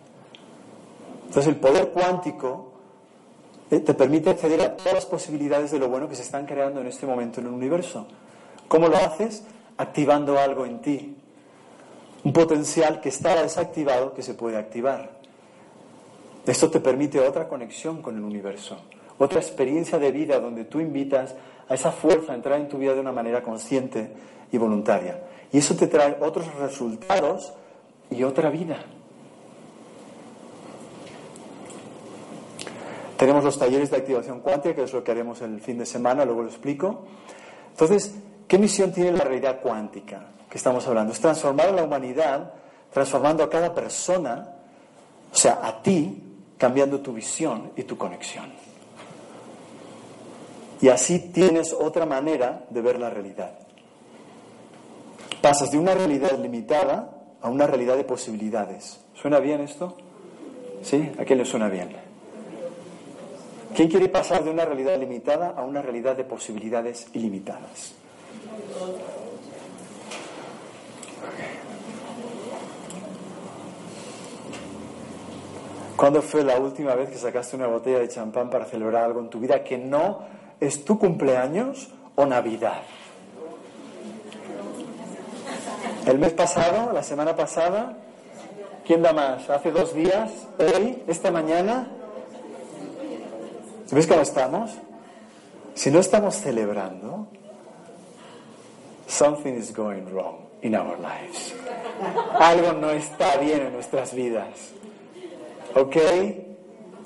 [1.30, 2.72] Entonces el poder cuántico
[3.70, 6.82] eh, te permite acceder a todas las posibilidades de lo bueno que se están creando
[6.82, 8.08] en este momento en el universo.
[8.68, 9.44] ¿Cómo lo haces?
[9.78, 11.16] Activando algo en ti.
[12.24, 15.20] Un potencial que estaba desactivado que se puede activar.
[16.48, 18.78] Esto te permite otra conexión con el universo,
[19.20, 21.36] otra experiencia de vida donde tú invitas
[21.68, 24.12] a esa fuerza a entrar en tu vida de una manera consciente
[24.52, 25.22] y voluntaria.
[25.52, 27.54] Y eso te trae otros resultados
[28.10, 28.84] y otra vida.
[33.20, 36.24] Tenemos los talleres de activación cuántica, que es lo que haremos el fin de semana,
[36.24, 37.04] luego lo explico.
[37.70, 38.16] Entonces,
[38.48, 41.12] ¿qué misión tiene la realidad cuántica que estamos hablando?
[41.12, 42.54] Es transformar a la humanidad,
[42.94, 44.56] transformando a cada persona,
[45.34, 46.24] o sea, a ti,
[46.58, 48.54] cambiando tu visión y tu conexión.
[50.80, 53.52] Y así tienes otra manera de ver la realidad.
[55.42, 59.02] Pasas de una realidad limitada a una realidad de posibilidades.
[59.14, 59.98] ¿Suena bien esto?
[60.84, 61.12] ¿Sí?
[61.20, 62.09] ¿A quién le suena bien?
[63.76, 67.94] ¿Quién quiere pasar de una realidad limitada a una realidad de posibilidades ilimitadas?
[75.96, 79.30] ¿Cuándo fue la última vez que sacaste una botella de champán para celebrar algo en
[79.30, 80.20] tu vida que no
[80.60, 82.82] es tu cumpleaños o Navidad?
[86.06, 86.94] ¿El mes pasado?
[86.94, 87.98] ¿La semana pasada?
[88.86, 89.50] ¿Quién da más?
[89.50, 90.48] ¿Hace dos días?
[90.58, 91.04] ¿Hoy?
[91.06, 91.99] ¿Esta mañana?
[93.92, 94.72] ¿Ves cómo estamos?
[95.74, 97.28] Si no estamos celebrando,
[99.08, 101.56] something is going wrong in our lives.
[102.40, 104.74] Algo no está bien en nuestras vidas.
[105.76, 105.96] ¿Ok?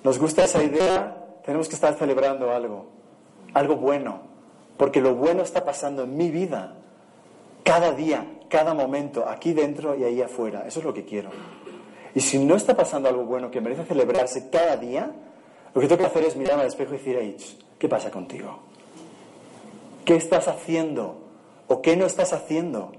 [0.03, 1.17] ¿Nos gusta esa idea?
[1.45, 2.87] Tenemos que estar celebrando algo,
[3.53, 4.21] algo bueno,
[4.77, 6.75] porque lo bueno está pasando en mi vida,
[7.63, 10.65] cada día, cada momento, aquí dentro y ahí afuera.
[10.67, 11.29] Eso es lo que quiero.
[12.15, 15.11] Y si no está pasando algo bueno que merece celebrarse cada día,
[15.73, 17.39] lo que tengo que hacer es mirarme al espejo y decir,
[17.79, 18.59] ¿qué pasa contigo?
[20.05, 21.17] ¿Qué estás haciendo?
[21.67, 22.91] ¿O qué no estás haciendo?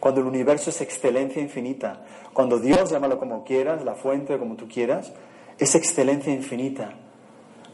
[0.00, 4.66] Cuando el universo es excelencia infinita, cuando Dios, llámalo como quieras, la fuente, como tú
[4.66, 5.12] quieras,
[5.58, 6.94] es excelencia infinita,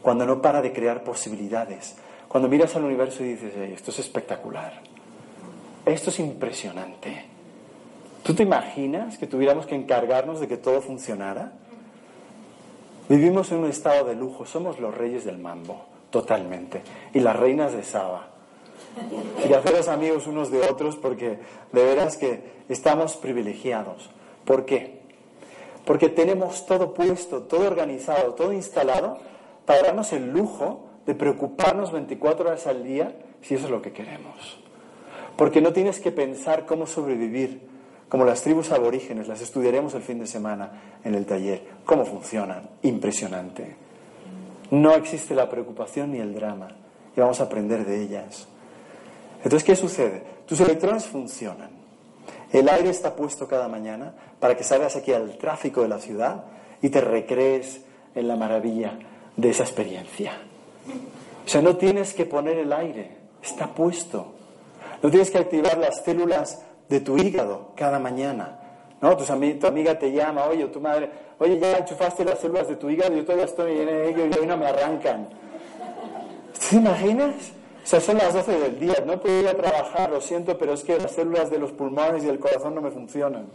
[0.01, 1.95] cuando no para de crear posibilidades,
[2.27, 4.81] cuando miras al universo y dices, esto es espectacular,
[5.85, 7.25] esto es impresionante.
[8.21, 11.53] ¿Tú te imaginas que tuviéramos que encargarnos de que todo funcionara?
[13.09, 17.73] Vivimos en un estado de lujo, somos los reyes del mambo, totalmente, y las reinas
[17.73, 18.27] de Saba.
[19.49, 21.39] Y haceros amigos unos de otros porque
[21.71, 24.11] de veras que estamos privilegiados.
[24.45, 24.99] ¿Por qué?
[25.85, 29.17] Porque tenemos todo puesto, todo organizado, todo instalado
[29.65, 33.91] para darnos el lujo de preocuparnos 24 horas al día si eso es lo que
[33.91, 34.59] queremos.
[35.35, 37.61] Porque no tienes que pensar cómo sobrevivir,
[38.09, 40.71] como las tribus aborígenes, las estudiaremos el fin de semana
[41.03, 43.75] en el taller, cómo funcionan, impresionante.
[44.71, 46.69] No existe la preocupación ni el drama
[47.15, 48.47] y vamos a aprender de ellas.
[49.37, 50.23] Entonces, ¿qué sucede?
[50.47, 51.69] Tus electrones funcionan.
[52.51, 56.45] El aire está puesto cada mañana para que salgas aquí al tráfico de la ciudad
[56.81, 57.81] y te recrees
[58.15, 58.97] en la maravilla
[59.37, 60.33] de esa experiencia.
[61.45, 64.33] O sea, no tienes que poner el aire, está puesto.
[65.01, 68.59] No tienes que activar las células de tu hígado cada mañana.
[69.01, 69.15] ¿no?
[69.15, 72.89] Tu, tu amiga te llama, oye, tu madre, oye, ya enchufaste las células de tu
[72.89, 75.29] hígado, yo todavía estoy en ello y hoy no me arrancan.
[76.69, 77.53] ¿Te imaginas?
[77.83, 80.73] O sea, son las 12 del día, no puedo ir a trabajar, lo siento, pero
[80.73, 83.47] es que las células de los pulmones y del corazón no me funcionan.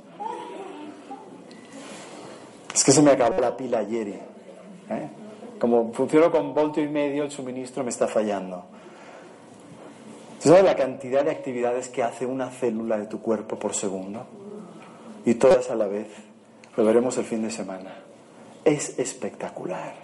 [2.75, 4.09] Es que se me acabó la pila ayer.
[4.09, 4.21] ¿eh?
[5.61, 8.65] Como funciono con voltio y medio, el suministro me está fallando.
[10.45, 14.27] ¿Sabes la cantidad de actividades que hace una célula de tu cuerpo por segundo?
[15.25, 16.09] Y todas a la vez.
[16.77, 17.95] Lo veremos el fin de semana.
[18.63, 19.95] Es espectacular.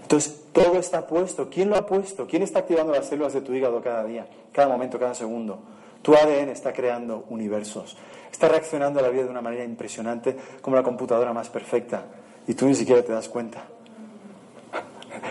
[0.00, 1.50] Entonces, todo está puesto.
[1.50, 2.28] ¿Quién lo ha puesto?
[2.28, 5.58] ¿Quién está activando las células de tu hígado cada día, cada momento, cada segundo?
[6.02, 7.96] Tu ADN está creando universos.
[8.30, 12.04] Está reaccionando a la vida de una manera impresionante, como la computadora más perfecta.
[12.46, 13.64] Y tú ni siquiera te das cuenta.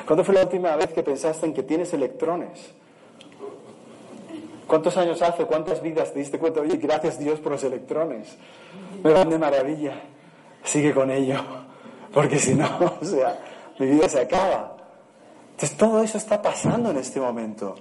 [0.06, 2.76] ¿Cuándo fue la última vez que pensaste en que tienes electrones?
[4.68, 5.46] ¿Cuántos años hace?
[5.46, 6.62] ¿Cuántas vidas te diste cuenta?
[6.62, 8.36] Oye, gracias Dios por los electrones.
[9.04, 10.02] Me van de maravilla.
[10.64, 11.38] Sigue con ello.
[12.14, 12.68] Porque si no,
[13.02, 13.38] o sea,
[13.78, 14.78] mi vida se acaba.
[15.52, 17.76] Entonces todo eso está pasando en este momento.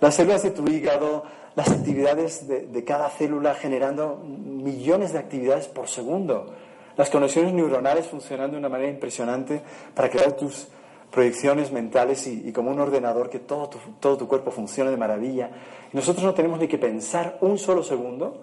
[0.00, 5.68] Las células de tu hígado, las actividades de, de cada célula generando millones de actividades
[5.68, 6.54] por segundo.
[6.96, 9.60] Las conexiones neuronales funcionando de una manera impresionante
[9.94, 10.68] para crear tus
[11.14, 15.48] proyecciones mentales y, como un ordenador que todo tu, todo tu cuerpo funcione de maravilla.
[15.92, 18.36] Y nosotros no tenemos ni que pensar un solo segundo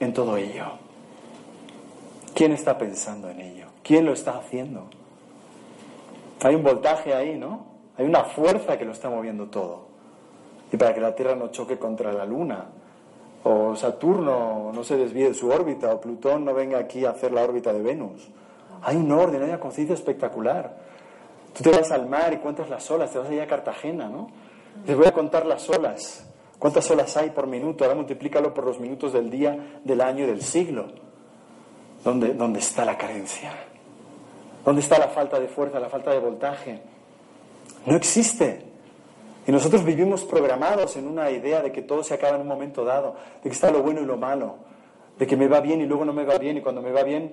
[0.00, 0.64] en todo ello.
[2.34, 3.66] ¿Quién está pensando en ello?
[3.84, 4.88] ¿Quién lo está haciendo?
[6.42, 7.64] Hay un voltaje ahí, ¿no?
[7.96, 9.86] Hay una fuerza que lo está moviendo todo.
[10.72, 12.66] Y para que la Tierra no choque contra la Luna,
[13.44, 17.30] o Saturno no se desvíe de su órbita, o Plutón no venga aquí a hacer
[17.30, 18.28] la órbita de Venus.
[18.82, 20.85] Hay un orden, hay una conciencia espectacular.
[21.56, 24.28] Tú te vas al mar y cuentas las olas, te vas allá a Cartagena, ¿no?
[24.84, 26.26] Te voy a contar las olas.
[26.58, 27.84] ¿Cuántas olas hay por minuto?
[27.84, 30.86] Ahora multiplícalo por los minutos del día, del año y del siglo.
[32.04, 33.52] ¿Dónde, dónde está la carencia?
[34.64, 36.82] ¿Dónde está la falta de fuerza, la falta de voltaje?
[37.86, 38.62] No existe.
[39.46, 42.84] Y nosotros vivimos programados en una idea de que todo se acaba en un momento
[42.84, 44.56] dado, de que está lo bueno y lo malo,
[45.18, 47.02] de que me va bien y luego no me va bien y cuando me va
[47.02, 47.32] bien,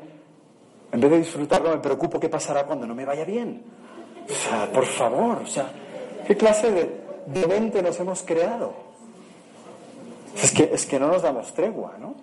[0.91, 3.82] en vez de disfrutarlo me preocupo qué pasará cuando no me vaya bien.
[4.29, 5.71] O sea, por favor, o sea,
[6.25, 6.71] ¿qué clase
[7.27, 8.73] de, mente nos hemos creado?
[10.41, 12.15] Es que, es que no nos damos tregua, ¿no?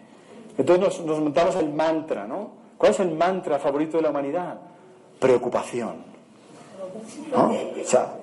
[0.59, 2.51] Entonces nos, nos montamos el mantra, ¿no?
[2.77, 4.59] ¿Cuál es el mantra favorito de la humanidad?
[5.19, 6.11] Preocupación.
[7.31, 7.51] ¿No?
[7.51, 8.15] O sea,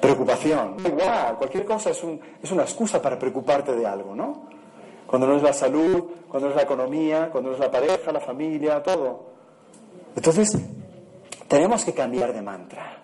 [0.00, 0.76] Preocupación.
[0.84, 4.44] Igual, cualquier cosa es, un, es una excusa para preocuparte de algo, ¿no?
[5.06, 8.12] Cuando no es la salud, cuando no es la economía, cuando no es la pareja,
[8.12, 9.30] la familia, todo.
[10.14, 10.58] Entonces,
[11.48, 13.02] tenemos que cambiar de mantra.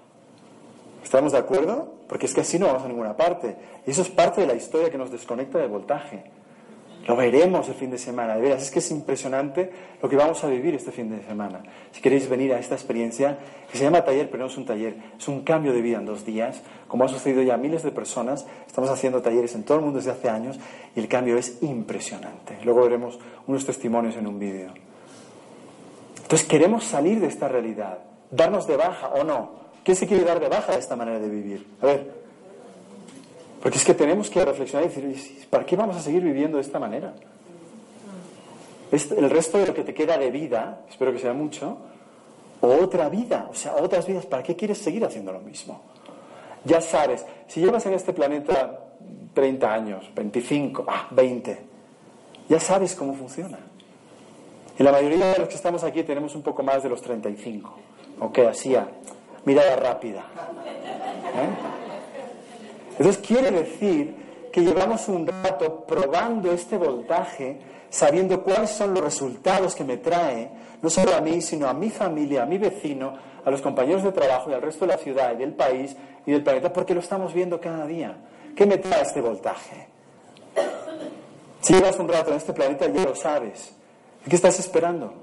[1.02, 1.94] ¿Estamos de acuerdo?
[2.08, 3.56] Porque es que así no vamos a ninguna parte.
[3.86, 6.24] Y eso es parte de la historia que nos desconecta del voltaje.
[7.06, 10.44] Lo veremos el fin de semana, de veras, es que es impresionante lo que vamos
[10.44, 11.60] a vivir este fin de semana.
[11.90, 13.38] Si queréis venir a esta experiencia,
[13.70, 16.06] que se llama taller, pero no es un taller, es un cambio de vida en
[16.06, 19.78] dos días, como ha sucedido ya a miles de personas, estamos haciendo talleres en todo
[19.78, 20.60] el mundo desde hace años
[20.94, 22.58] y el cambio es impresionante.
[22.62, 24.72] Luego veremos unos testimonios en un vídeo.
[26.22, 27.98] Entonces queremos salir de esta realidad,
[28.30, 29.61] darnos de baja o no.
[29.84, 31.66] ¿Quién se quiere dar de baja de esta manera de vivir?
[31.80, 32.12] A ver,
[33.62, 36.62] porque es que tenemos que reflexionar y decir, ¿para qué vamos a seguir viviendo de
[36.62, 37.14] esta manera?
[38.90, 41.78] El resto de lo que te queda de vida, espero que sea mucho,
[42.60, 45.80] o otra vida, o sea, otras vidas, ¿para qué quieres seguir haciendo lo mismo?
[46.64, 48.80] Ya sabes, si llevas en este planeta
[49.34, 51.58] 30 años, 25, ah, 20,
[52.48, 53.58] ya sabes cómo funciona.
[54.78, 57.74] Y la mayoría de los que estamos aquí tenemos un poco más de los 35,
[58.20, 58.88] ok, así a
[59.44, 60.20] mirada rápida.
[60.20, 61.72] ¿Eh?
[62.98, 69.74] Entonces quiere decir que llevamos un rato probando este voltaje, sabiendo cuáles son los resultados
[69.74, 70.50] que me trae,
[70.82, 74.12] no solo a mí, sino a mi familia, a mi vecino, a los compañeros de
[74.12, 77.00] trabajo y al resto de la ciudad y del país y del planeta, porque lo
[77.00, 78.16] estamos viendo cada día.
[78.54, 79.88] ¿Qué me trae este voltaje?
[81.60, 83.72] Si llevas un rato en este planeta, ya lo sabes.
[84.28, 85.14] ¿Qué estás esperando?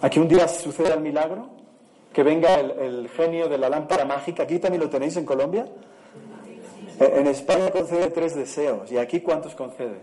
[0.00, 1.57] ¿A que un día suceda el milagro?
[2.18, 4.42] ¿Que venga el, el genio de la lámpara mágica?
[4.42, 5.66] ¿Aquí también lo tenéis en Colombia?
[6.98, 8.90] En España concede tres deseos.
[8.90, 10.00] ¿Y aquí cuántos concede?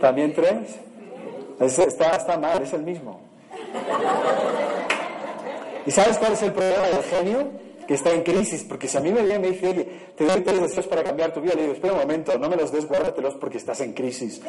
[0.00, 0.78] ¿También tres?
[1.60, 3.20] Está, está mal, es el mismo.
[5.84, 7.50] ¿Y sabes cuál es el problema del genio?
[7.86, 9.84] Que está en crisis, porque si a mí me viene y me dice, oye,
[10.16, 12.56] te doy tres deseos para cambiar tu vida, le digo, espera un momento, no me
[12.56, 14.40] los des, guárdatelos porque estás en crisis.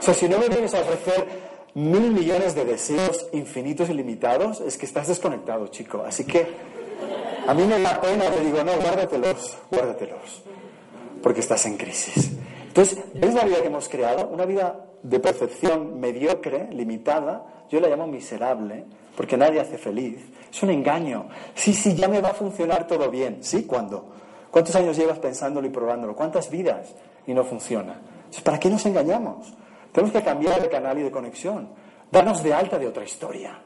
[0.00, 1.28] O sea, si no me vienes a ofrecer
[1.74, 6.02] mil millones de deseos infinitos y limitados, es que estás desconectado, chico.
[6.06, 6.46] Así que
[7.46, 10.42] a mí me da pena, le digo, no, guárdatelos, guárdatelos
[11.22, 12.32] porque estás en crisis.
[12.68, 14.28] Entonces, ¿ves la vida que hemos creado?
[14.28, 18.84] Una vida de percepción mediocre, limitada, yo la llamo miserable,
[19.16, 20.18] porque nadie hace feliz.
[20.52, 21.28] Es un engaño.
[21.54, 23.38] Sí, sí, ya me va a funcionar todo bien.
[23.40, 23.64] ¿Sí?
[23.64, 24.06] ¿Cuándo?
[24.50, 26.16] ¿Cuántos años llevas pensándolo y probándolo?
[26.16, 26.94] ¿Cuántas vidas?
[27.26, 28.00] Y no funciona.
[28.44, 29.52] ¿Para qué nos engañamos?
[29.92, 31.68] Tenemos que cambiar de canal y de conexión.
[32.10, 33.60] Darnos de alta de otra historia,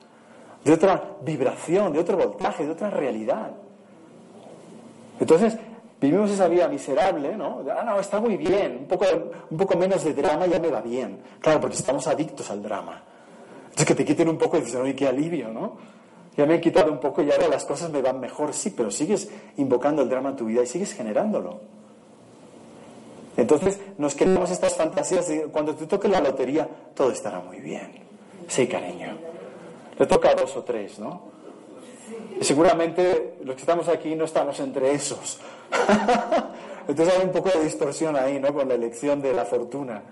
[0.62, 3.52] de otra vibración, de otro voltaje, de otra realidad.
[5.18, 5.56] Entonces,
[6.04, 7.64] Vivimos esa vida miserable, ¿no?
[7.74, 9.06] Ah, no, está muy bien, un poco,
[9.48, 11.18] un poco menos de drama ya me va bien.
[11.40, 13.02] Claro, porque estamos adictos al drama.
[13.64, 15.78] Entonces que te quiten un poco y dices, oye, qué alivio, ¿no?
[16.36, 18.90] Ya me he quitado un poco y ahora las cosas me van mejor, sí, pero
[18.90, 21.62] sigues invocando el drama en tu vida y sigues generándolo.
[23.36, 27.92] Entonces nos quedamos estas fantasías de cuando te toque la lotería, todo estará muy bien.
[28.46, 29.16] Sí, cariño.
[29.98, 31.34] Le toca a dos o tres, ¿no?
[32.40, 35.40] Seguramente los que estamos aquí no estamos entre esos.
[36.88, 38.52] Entonces hay un poco de distorsión ahí, ¿no?
[38.52, 40.02] Con la elección de la fortuna.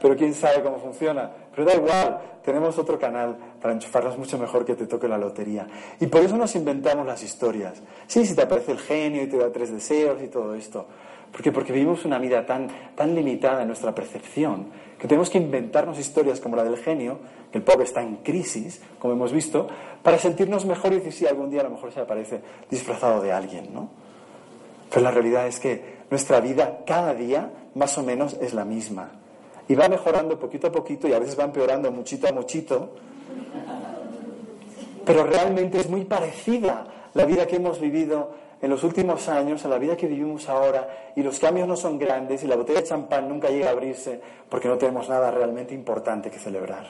[0.00, 1.30] Pero quién sabe cómo funciona.
[1.54, 5.66] Pero da igual, tenemos otro canal para enchufarnos mucho mejor que te toque la lotería.
[6.00, 7.82] Y por eso nos inventamos las historias.
[8.06, 10.86] Sí, si te aparece el genio y te da tres deseos y todo esto.
[11.32, 11.52] ¿Por qué?
[11.52, 14.66] Porque vivimos una vida tan, tan limitada en nuestra percepción
[15.00, 17.18] que tenemos que inventarnos historias como la del genio,
[17.50, 19.66] que el pobre está en crisis, como hemos visto,
[20.02, 23.32] para sentirnos mejor y decir, sí, algún día a lo mejor se aparece disfrazado de
[23.32, 23.88] alguien, ¿no?
[24.90, 29.12] Pero la realidad es que nuestra vida cada día más o menos es la misma.
[29.68, 32.90] Y va mejorando poquito a poquito y a veces va empeorando muchito a muchito.
[35.06, 38.32] Pero realmente es muy parecida la vida que hemos vivido
[38.62, 41.98] en los últimos años a la vida que vivimos ahora y los cambios no son
[41.98, 45.74] grandes y la botella de champán nunca llega a abrirse porque no tenemos nada realmente
[45.74, 46.86] importante que celebrar.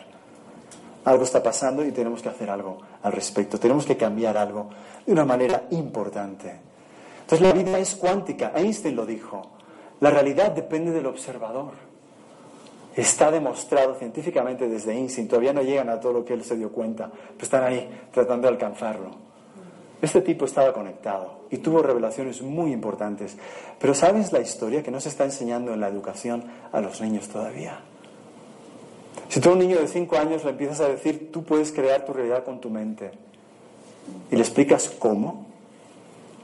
[1.04, 4.68] Algo está pasando y tenemos que hacer algo al respecto, tenemos que cambiar algo
[5.06, 6.60] de una manera importante.
[7.20, 9.42] Entonces la vida es cuántica, Einstein lo dijo,
[10.00, 11.72] la realidad depende del observador.
[12.96, 16.72] Está demostrado científicamente desde Einstein, todavía no llegan a todo lo que él se dio
[16.72, 19.29] cuenta, pero están ahí tratando de alcanzarlo.
[20.02, 23.36] Este tipo estaba conectado y tuvo revelaciones muy importantes.
[23.78, 27.28] Pero ¿sabes la historia que no se está enseñando en la educación a los niños
[27.28, 27.80] todavía?
[29.28, 32.04] Si tú a un niño de 5 años le empiezas a decir, tú puedes crear
[32.04, 33.12] tu realidad con tu mente,
[34.30, 35.46] y le explicas cómo,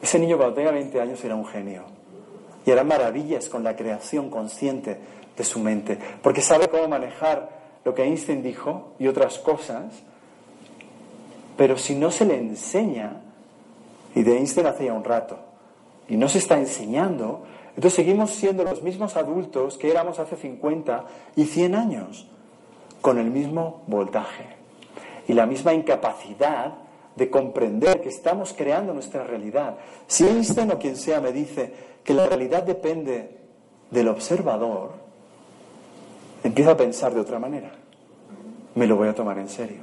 [0.00, 1.82] ese niño cuando tenga 20 años será un genio.
[2.64, 4.98] Y hará maravillas con la creación consciente
[5.36, 7.50] de su mente, porque sabe cómo manejar
[7.84, 9.84] lo que Einstein dijo y otras cosas,
[11.56, 13.22] pero si no se le enseña,
[14.16, 15.36] y de Einstein hace ya un rato.
[16.08, 17.44] Y no se está enseñando.
[17.68, 21.04] Entonces seguimos siendo los mismos adultos que éramos hace 50
[21.36, 22.26] y 100 años,
[23.02, 24.56] con el mismo voltaje
[25.28, 26.78] y la misma incapacidad
[27.14, 29.76] de comprender que estamos creando nuestra realidad.
[30.06, 33.36] Si Einstein o quien sea me dice que la realidad depende
[33.90, 34.92] del observador,
[36.42, 37.70] empiezo a pensar de otra manera.
[38.76, 39.82] Me lo voy a tomar en serio.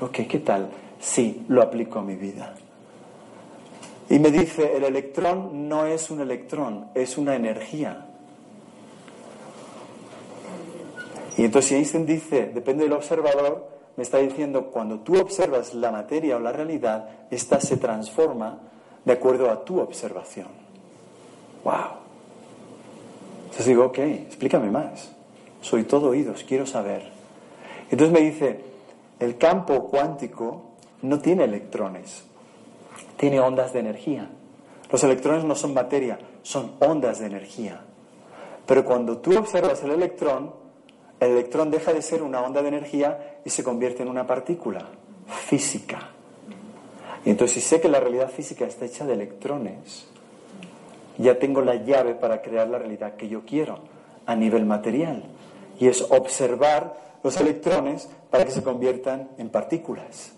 [0.00, 0.68] Ok, ¿qué tal?
[1.00, 2.54] Sí, lo aplico a mi vida.
[4.10, 8.06] Y me dice, el electrón no es un electrón, es una energía.
[11.36, 16.36] Y entonces Einstein dice, depende del observador, me está diciendo, cuando tú observas la materia
[16.36, 18.58] o la realidad, ésta se transforma
[19.04, 20.48] de acuerdo a tu observación.
[21.64, 21.98] ¡Wow!
[23.44, 25.12] Entonces digo, ok, explícame más.
[25.60, 27.10] Soy todo oídos, quiero saber.
[27.90, 28.60] Entonces me dice,
[29.18, 30.62] el campo cuántico
[31.02, 32.24] no tiene electrones,
[33.18, 34.30] tiene ondas de energía.
[34.90, 37.82] Los electrones no son materia, son ondas de energía.
[38.64, 40.54] Pero cuando tú observas el electrón,
[41.20, 44.86] el electrón deja de ser una onda de energía y se convierte en una partícula
[45.26, 46.10] física.
[47.24, 50.06] Y entonces si sé que la realidad física está hecha de electrones,
[51.18, 53.80] ya tengo la llave para crear la realidad que yo quiero
[54.24, 55.24] a nivel material.
[55.80, 60.32] Y es observar los electrones para que se conviertan en partículas.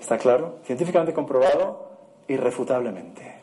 [0.00, 0.56] ¿Está claro?
[0.64, 1.91] Científicamente comprobado,
[2.28, 3.34] irrefutablemente.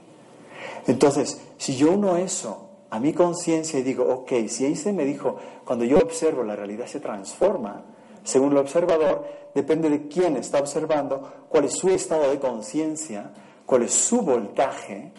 [0.88, 5.38] Entonces, si yo uno eso a mi conciencia y digo, ok, si Einstein me dijo,
[5.66, 7.84] cuando yo observo la realidad se transforma,
[8.24, 13.32] según el observador, depende de quién está observando, cuál es su estado de conciencia,
[13.66, 15.12] cuál es su voltaje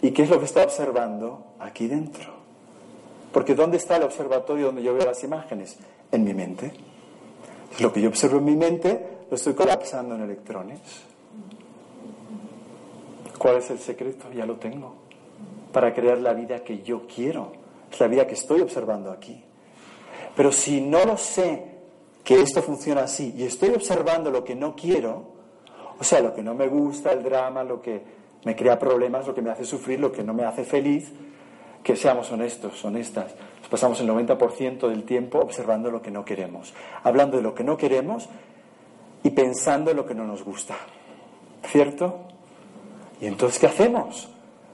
[0.00, 2.32] y qué es lo que está observando aquí dentro.
[3.32, 5.76] Porque ¿dónde está el observatorio donde yo veo las imágenes?
[6.10, 6.72] En mi mente.
[7.80, 10.80] Lo que yo observo en mi mente lo estoy colapsando en electrones.
[13.38, 14.26] ¿Cuál es el secreto?
[14.34, 14.94] Ya lo tengo.
[15.72, 17.52] Para crear la vida que yo quiero.
[17.90, 19.42] Es la vida que estoy observando aquí.
[20.36, 21.64] Pero si no lo sé
[22.24, 25.22] que esto funciona así y estoy observando lo que no quiero,
[25.98, 28.02] o sea, lo que no me gusta, el drama, lo que
[28.44, 31.12] me crea problemas, lo que me hace sufrir, lo que no me hace feliz,
[31.82, 33.34] que seamos honestos, honestas.
[33.60, 37.64] Nos pasamos el 90% del tiempo observando lo que no queremos, hablando de lo que
[37.64, 38.28] no queremos
[39.22, 40.76] y pensando en lo que no nos gusta.
[41.66, 42.28] ¿Cierto?
[43.20, 44.28] ¿Y entonces qué hacemos?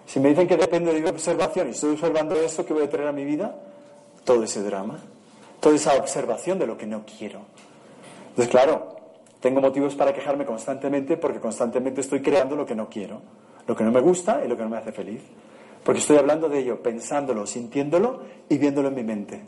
[0.06, 2.90] Si me dicen que depende de mi observación y estoy observando eso, ¿qué voy a
[2.90, 3.54] traer a mi vida?
[4.24, 4.98] Todo ese drama,
[5.60, 7.40] toda esa observación de lo que no quiero.
[8.30, 8.96] Entonces, claro,
[9.40, 13.20] tengo motivos para quejarme constantemente porque constantemente estoy creando lo que no quiero,
[13.66, 15.22] lo que no me gusta y lo que no me hace feliz.
[15.82, 19.42] Porque estoy hablando de ello, pensándolo, sintiéndolo y viéndolo en mi mente.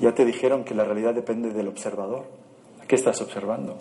[0.00, 2.24] Ya te dijeron que la realidad depende del observador.
[2.86, 3.76] ¿Qué estás observando?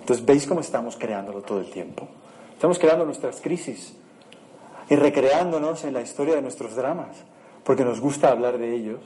[0.00, 2.08] Entonces, ¿veis cómo estamos creándolo todo el tiempo?
[2.58, 3.94] Estamos creando nuestras crisis
[4.90, 7.18] y recreándonos en la historia de nuestros dramas,
[7.62, 8.98] porque nos gusta hablar de ellos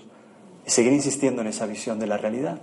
[0.67, 2.63] y seguir insistiendo en esa visión de la realidad.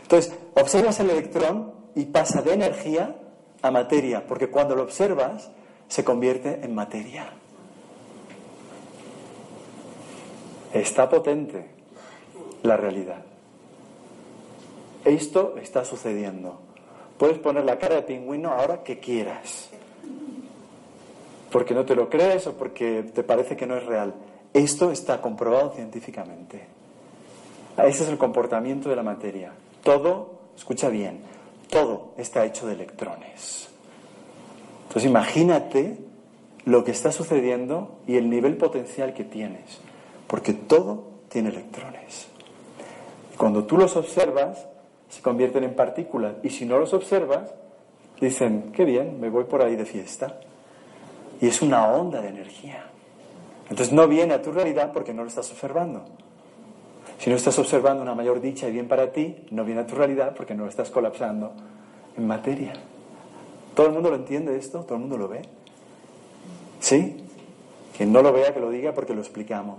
[0.00, 3.16] Entonces, observas el electrón y pasa de energía
[3.60, 5.50] a materia, porque cuando lo observas
[5.88, 7.34] se convierte en materia.
[10.72, 11.66] Está potente
[12.62, 13.26] la realidad.
[15.04, 16.60] Esto está sucediendo.
[17.18, 19.69] Puedes poner la cara de pingüino ahora que quieras
[21.50, 24.14] porque no te lo crees o porque te parece que no es real.
[24.52, 26.66] Esto está comprobado científicamente.
[27.76, 29.52] Ese es el comportamiento de la materia.
[29.82, 31.20] Todo, escucha bien,
[31.70, 33.68] todo está hecho de electrones.
[34.88, 35.98] Entonces imagínate
[36.64, 39.80] lo que está sucediendo y el nivel potencial que tienes,
[40.26, 42.28] porque todo tiene electrones.
[43.36, 44.66] Cuando tú los observas,
[45.08, 47.54] se convierten en partículas, y si no los observas,
[48.20, 50.40] dicen, qué bien, me voy por ahí de fiesta.
[51.40, 52.84] Y es una onda de energía.
[53.68, 56.04] Entonces no viene a tu realidad porque no lo estás observando.
[57.18, 59.94] Si no estás observando una mayor dicha y bien para ti, no viene a tu
[59.94, 61.52] realidad porque no lo estás colapsando
[62.16, 62.72] en materia.
[63.74, 64.80] ¿Todo el mundo lo entiende esto?
[64.80, 65.42] ¿Todo el mundo lo ve?
[66.80, 67.24] ¿Sí?
[67.96, 69.78] Quien no lo vea, que lo diga porque lo explicamos.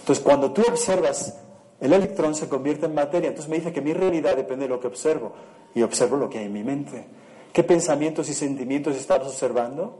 [0.00, 1.40] Entonces, cuando tú observas,
[1.80, 3.28] el electrón se convierte en materia.
[3.28, 5.32] Entonces me dice que mi realidad depende de lo que observo.
[5.74, 7.06] Y observo lo que hay en mi mente.
[7.52, 9.98] ¿Qué pensamientos y sentimientos estás observando?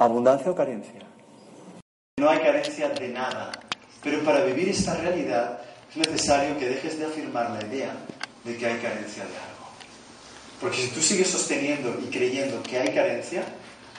[0.00, 1.04] ¿Abundancia o carencia?
[2.18, 3.52] No hay carencia de nada.
[4.02, 7.92] Pero para vivir esta realidad es necesario que dejes de afirmar la idea
[8.42, 9.68] de que hay carencia de algo.
[10.58, 13.44] Porque si tú sigues sosteniendo y creyendo que hay carencia,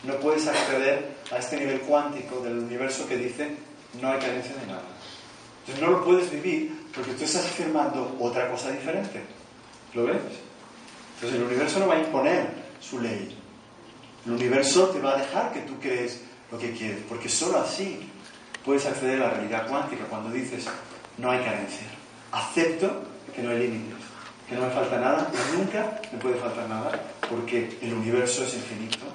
[0.04, 3.56] no puedes acceder a este nivel cuántico del universo que dice
[4.02, 4.90] no hay carencia de nada.
[5.60, 9.22] Entonces no lo puedes vivir porque tú estás afirmando otra cosa diferente.
[9.94, 10.18] ¿Lo ves?
[11.14, 12.50] Entonces el universo no va a imponer
[12.80, 13.38] su ley.
[14.26, 18.10] El universo te va a dejar que tú crees lo que quieres, porque solo así
[18.64, 20.66] puedes acceder a la realidad cuántica cuando dices
[21.18, 21.88] no hay carencia.
[22.32, 23.04] Acepto
[23.36, 24.12] que no hay límites
[24.52, 26.92] que no me falta nada y nunca me puede faltar nada
[27.30, 29.06] porque el universo es infinito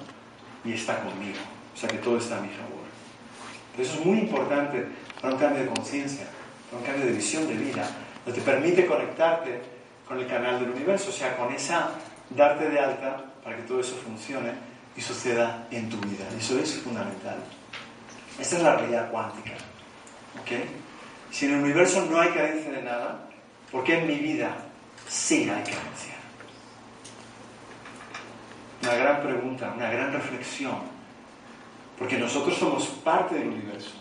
[0.65, 1.37] y está conmigo.
[1.75, 2.81] O sea que todo está a mi favor.
[3.77, 4.87] Eso es muy importante
[5.21, 6.25] para un cambio de conciencia,
[6.71, 7.87] para un cambio de visión de vida,
[8.25, 9.61] que te permite conectarte
[10.07, 11.91] con el canal del universo, o sea, con esa
[12.31, 14.53] darte de alta para que todo eso funcione
[14.97, 16.25] y suceda en tu vida.
[16.37, 17.37] Eso es fundamental.
[18.39, 19.51] Esta es la realidad cuántica.
[20.41, 20.51] ¿ok?
[21.31, 23.27] Si en el universo no hay carencia de nada,
[23.71, 24.57] ¿por qué en mi vida
[25.07, 26.15] sí hay carencia?
[28.81, 30.97] Una gran pregunta, una gran reflexión.
[31.99, 33.91] Porque nosotros somos parte del universo.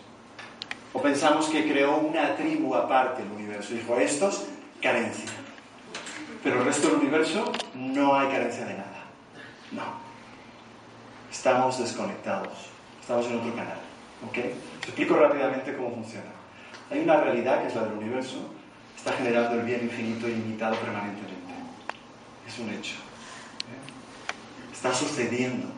[0.92, 3.74] O pensamos que creó una tribu aparte del universo.
[3.74, 4.46] Dijo, estos,
[4.80, 5.30] carencia.
[6.42, 9.04] Pero el resto del universo no hay carencia de nada.
[9.72, 10.05] No.
[11.36, 12.48] Estamos desconectados.
[12.98, 13.78] Estamos en otro canal.
[14.26, 14.32] ¿Ok?
[14.32, 16.32] Te explico rápidamente cómo funciona.
[16.90, 18.38] Hay una realidad que es la del universo
[18.96, 21.52] está generando el bien infinito y ilimitado permanentemente.
[22.48, 22.94] Es un hecho.
[22.94, 24.72] ¿eh?
[24.72, 25.68] Está sucediendo.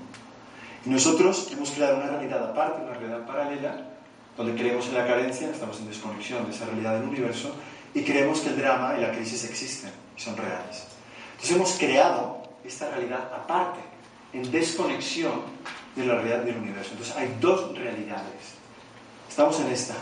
[0.86, 3.88] Y nosotros hemos creado una realidad aparte, una realidad paralela,
[4.36, 7.52] donde creemos en la carencia, estamos en desconexión de esa realidad del universo,
[7.92, 10.86] y creemos que el drama y la crisis existen y son reales.
[11.32, 13.80] Entonces hemos creado esta realidad aparte,
[14.32, 15.42] en desconexión
[15.96, 16.90] de la realidad del universo.
[16.92, 18.56] Entonces hay dos realidades.
[19.28, 19.94] Estamos en esta,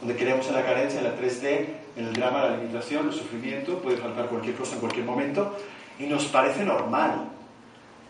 [0.00, 3.78] donde creemos en la carencia, en la 3D, en el drama, la limitación, el sufrimiento,
[3.78, 5.56] puede faltar cualquier cosa en cualquier momento,
[5.98, 7.28] y nos parece normal.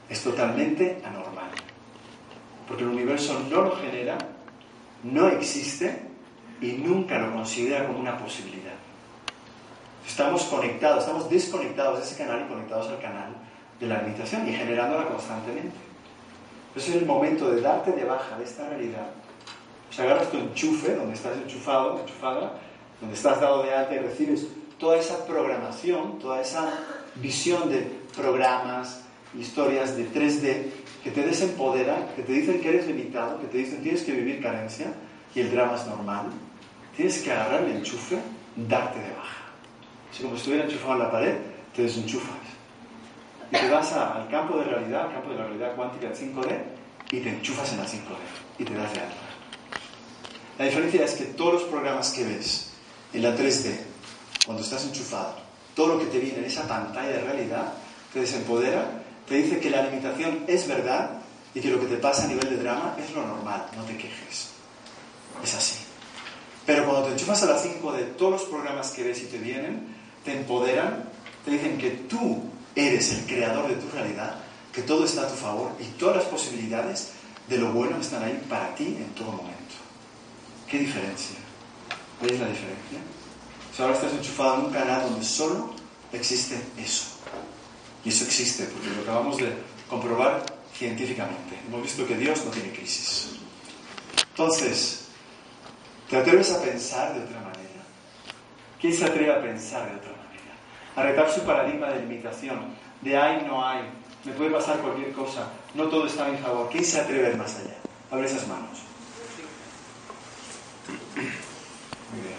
[0.08, 1.50] Es totalmente anormal.
[2.68, 4.18] Porque el universo no lo genera,
[5.02, 6.02] no existe
[6.60, 8.74] y nunca lo considera como una posibilidad.
[10.06, 13.34] Estamos conectados, estamos desconectados de ese canal y conectados al canal
[13.84, 15.76] de la limitación y generándola constantemente.
[16.74, 19.06] Ese es el momento de darte de baja de esta realidad.
[19.96, 22.52] O agarras tu enchufe, donde estás enchufado, enchufada,
[23.00, 24.46] donde estás dado de alta y recibes
[24.78, 26.72] toda esa programación, toda esa
[27.16, 29.02] visión de programas,
[29.38, 30.66] historias de 3D
[31.04, 34.42] que te desempodera, que te dicen que eres limitado, que te dicen tienes que vivir
[34.42, 34.86] carencia
[35.34, 36.26] y el drama es normal,
[36.96, 38.18] tienes que agarrar el enchufe,
[38.56, 39.44] darte de baja.
[40.10, 41.36] Si como estuviera enchufado en la pared,
[41.74, 42.43] te desenchufas.
[43.54, 46.58] Y te vas al campo de realidad, al campo de la realidad cuántica del 5D,
[47.12, 49.14] y te enchufas en la 5D y te das de alta.
[50.58, 52.70] La diferencia es que todos los programas que ves
[53.12, 53.76] en la 3D,
[54.44, 55.36] cuando estás enchufado,
[55.74, 57.72] todo lo que te viene en esa pantalla de realidad,
[58.12, 61.10] te desempodera, te dice que la limitación es verdad
[61.54, 63.96] y que lo que te pasa a nivel de drama es lo normal, no te
[63.96, 64.50] quejes.
[65.42, 65.76] Es así.
[66.66, 69.38] Pero cuando te enchufas a la 5 de todos los programas que ves y te
[69.38, 69.94] vienen,
[70.24, 71.04] te empoderan,
[71.44, 72.42] te dicen que tú
[72.74, 74.36] eres el creador de tu realidad,
[74.72, 77.12] que todo está a tu favor y todas las posibilidades
[77.48, 79.74] de lo bueno están ahí para ti en todo momento.
[80.68, 81.36] ¿Qué diferencia?
[82.20, 82.98] ¿Veis la diferencia?
[83.72, 85.74] O sea, ahora estás enchufado en un canal donde solo
[86.12, 87.06] existe eso.
[88.04, 89.52] Y eso existe porque lo acabamos de
[89.88, 90.44] comprobar
[90.76, 91.58] científicamente.
[91.66, 93.30] Hemos visto que Dios no tiene crisis.
[94.30, 95.06] Entonces,
[96.10, 97.84] ¿te atreves a pensar de otra manera?
[98.80, 100.23] ¿Quién se atreve a pensar de otra manera?
[100.96, 102.60] A su paradigma de limitación,
[103.00, 103.82] de hay, no hay,
[104.24, 106.68] me puede pasar cualquier cosa, no todo está a mi favor.
[106.70, 107.74] ¿Quién se atreve a ir más allá?
[108.10, 108.78] Abre esas manos.
[112.12, 112.38] Muy bien.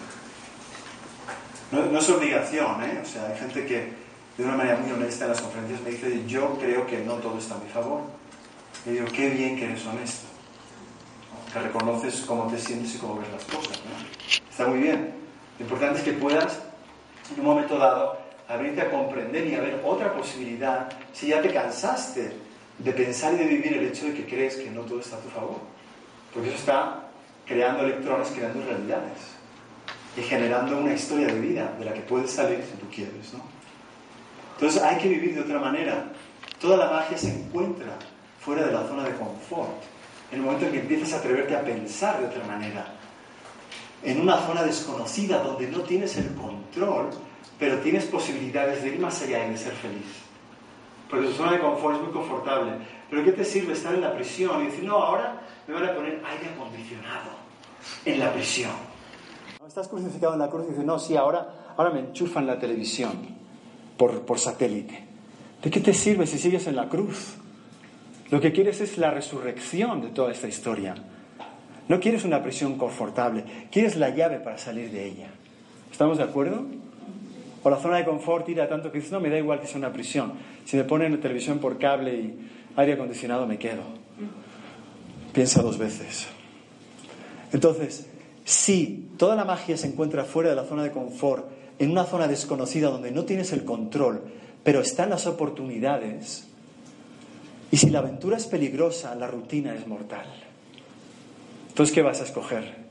[1.71, 3.01] No, no, es obligación, ¿eh?
[3.03, 3.93] O sea, hay gente que
[4.37, 7.37] de una manera muy honesta en las conferencias me dice, yo creo que no todo
[7.37, 8.01] está a mi favor.
[8.85, 10.27] Y digo, qué bien que eres honesto.
[11.51, 13.81] que reconoces cómo te sientes y cómo ves las cosas.
[14.49, 15.13] Está muy bien.
[15.59, 16.61] Lo importante es que puedas,
[17.33, 21.53] en un momento dado, abrirte a comprender y a ver otra posibilidad si ya te
[21.53, 22.31] cansaste
[22.77, 25.19] de pensar y de vivir el hecho de que crees que no todo está a
[25.19, 25.59] tu favor.
[26.33, 27.03] Porque eso está
[27.45, 29.35] creando electrones, creando realidades
[30.17, 33.33] y generando una historia de vida de la que puedes salir si tú quieres.
[33.33, 33.41] ¿no?
[34.55, 36.05] Entonces hay que vivir de otra manera.
[36.59, 37.93] Toda la magia se encuentra
[38.39, 39.83] fuera de la zona de confort.
[40.31, 42.85] En el momento en que empiezas a atreverte a pensar de otra manera.
[44.03, 47.09] En una zona desconocida donde no tienes el control,
[47.59, 50.25] pero tienes posibilidades de ir más allá y de ser feliz.
[51.09, 52.73] Porque tu zona de confort es muy confortable.
[53.09, 55.95] Pero ¿qué te sirve estar en la prisión y decir, no, ahora me van a
[55.95, 57.31] poner aire acondicionado
[58.05, 58.71] en la prisión?
[59.67, 63.13] Estás crucificado en la cruz y dices, no, sí, ahora, ahora me enchufan la televisión
[63.97, 65.05] por, por satélite.
[65.61, 67.35] ¿De qué te sirve si sigues en la cruz?
[68.29, 70.95] Lo que quieres es la resurrección de toda esta historia.
[71.87, 75.29] No quieres una prisión confortable, quieres la llave para salir de ella.
[75.91, 76.65] ¿Estamos de acuerdo?
[77.65, 79.79] O la zona de confort tira tanto que dices, no, me da igual que sea
[79.79, 80.33] una prisión.
[80.65, 83.81] Si me ponen televisión por cable y aire acondicionado, me quedo.
[85.33, 86.27] Piensa dos veces.
[87.51, 88.07] Entonces,
[88.43, 91.49] si toda la magia se encuentra fuera de la zona de confort,
[91.79, 94.21] en una zona desconocida donde no tienes el control,
[94.63, 96.47] pero están las oportunidades,
[97.71, 100.27] y si la aventura es peligrosa, la rutina es mortal.
[101.69, 102.84] Entonces, ¿qué vas a escoger?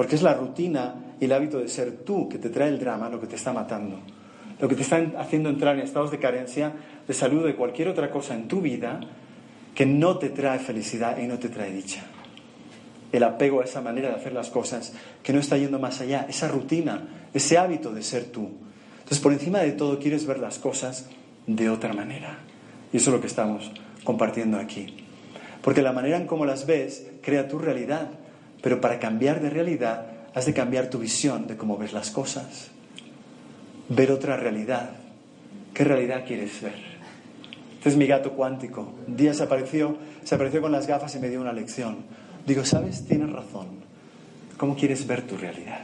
[0.00, 3.10] Porque es la rutina y el hábito de ser tú que te trae el drama
[3.10, 4.00] lo que te está matando.
[4.58, 6.72] Lo que te está haciendo entrar en estados de carencia,
[7.06, 8.98] de salud, de cualquier otra cosa en tu vida
[9.74, 12.02] que no te trae felicidad y no te trae dicha.
[13.12, 16.24] El apego a esa manera de hacer las cosas que no está yendo más allá,
[16.30, 18.52] esa rutina, ese hábito de ser tú.
[19.00, 21.10] Entonces, por encima de todo, quieres ver las cosas
[21.46, 22.38] de otra manera.
[22.90, 23.70] Y eso es lo que estamos
[24.02, 24.96] compartiendo aquí.
[25.60, 28.08] Porque la manera en cómo las ves crea tu realidad.
[28.62, 32.70] Pero para cambiar de realidad has de cambiar tu visión de cómo ves las cosas.
[33.88, 34.90] Ver otra realidad.
[35.74, 36.90] ¿Qué realidad quieres ver?
[37.76, 38.92] Este es mi gato cuántico.
[39.06, 41.98] Un día se apareció, se apareció con las gafas y me dio una lección.
[42.46, 43.06] Digo, ¿sabes?
[43.06, 43.68] Tienes razón.
[44.56, 45.80] ¿Cómo quieres ver tu realidad?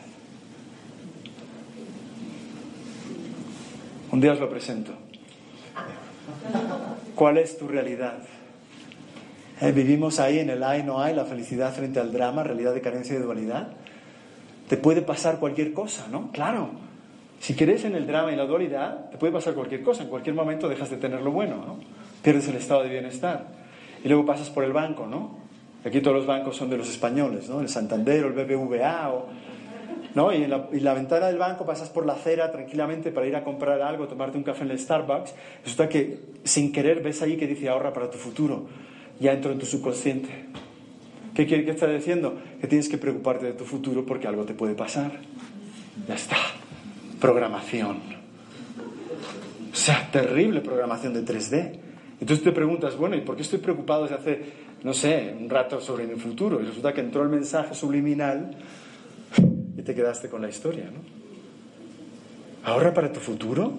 [4.13, 4.93] Un día os lo presento.
[7.15, 8.19] ¿Cuál es tu realidad?
[9.61, 12.81] Eh, vivimos ahí en el hay, no hay, la felicidad frente al drama, realidad de
[12.81, 13.69] carencia y dualidad.
[14.69, 16.31] Te puede pasar cualquier cosa, ¿no?
[16.33, 16.71] Claro.
[17.41, 20.03] Si crees en el drama y la dualidad, te puede pasar cualquier cosa.
[20.03, 21.79] En cualquier momento dejas de tener lo bueno, ¿no?
[22.23, 23.47] Pierdes el estado de bienestar.
[24.05, 25.39] Y luego pasas por el banco, ¿no?
[25.85, 27.61] Aquí todos los bancos son de los españoles, ¿no?
[27.61, 29.27] El Santander o el BBVA o
[30.17, 30.33] ¿no?
[30.33, 33.83] Y en, la, ventana del banco pasas por la acera tranquilamente para ir a comprar
[33.83, 35.35] algo, tomarte un café en el Starbucks.
[35.63, 38.67] Resulta que sin querer ves ahí que dice ahorra para tu futuro.
[39.21, 40.29] Ya entró en tu subconsciente.
[41.35, 42.39] ¿Qué quiere que está diciendo?
[42.61, 45.13] Que tienes que preocuparte de tu futuro porque algo te puede pasar.
[46.09, 46.37] Ya está.
[47.21, 47.99] Programación.
[49.73, 51.79] O sea, terrible programación de 3D.
[52.21, 54.43] Entonces te preguntas, bueno, ¿y por qué estoy preocupado desde hace,
[54.83, 56.61] no sé, un rato sobre mi futuro?
[56.63, 58.53] Y resulta que entró el mensaje subliminal
[59.77, 61.01] y te quedaste con la historia, ¿no?
[62.65, 63.75] Ahorra para tu futuro.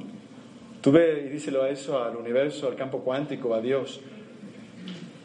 [0.82, 4.00] Tú ve y díselo a eso, al universo, al campo cuántico, a Dios.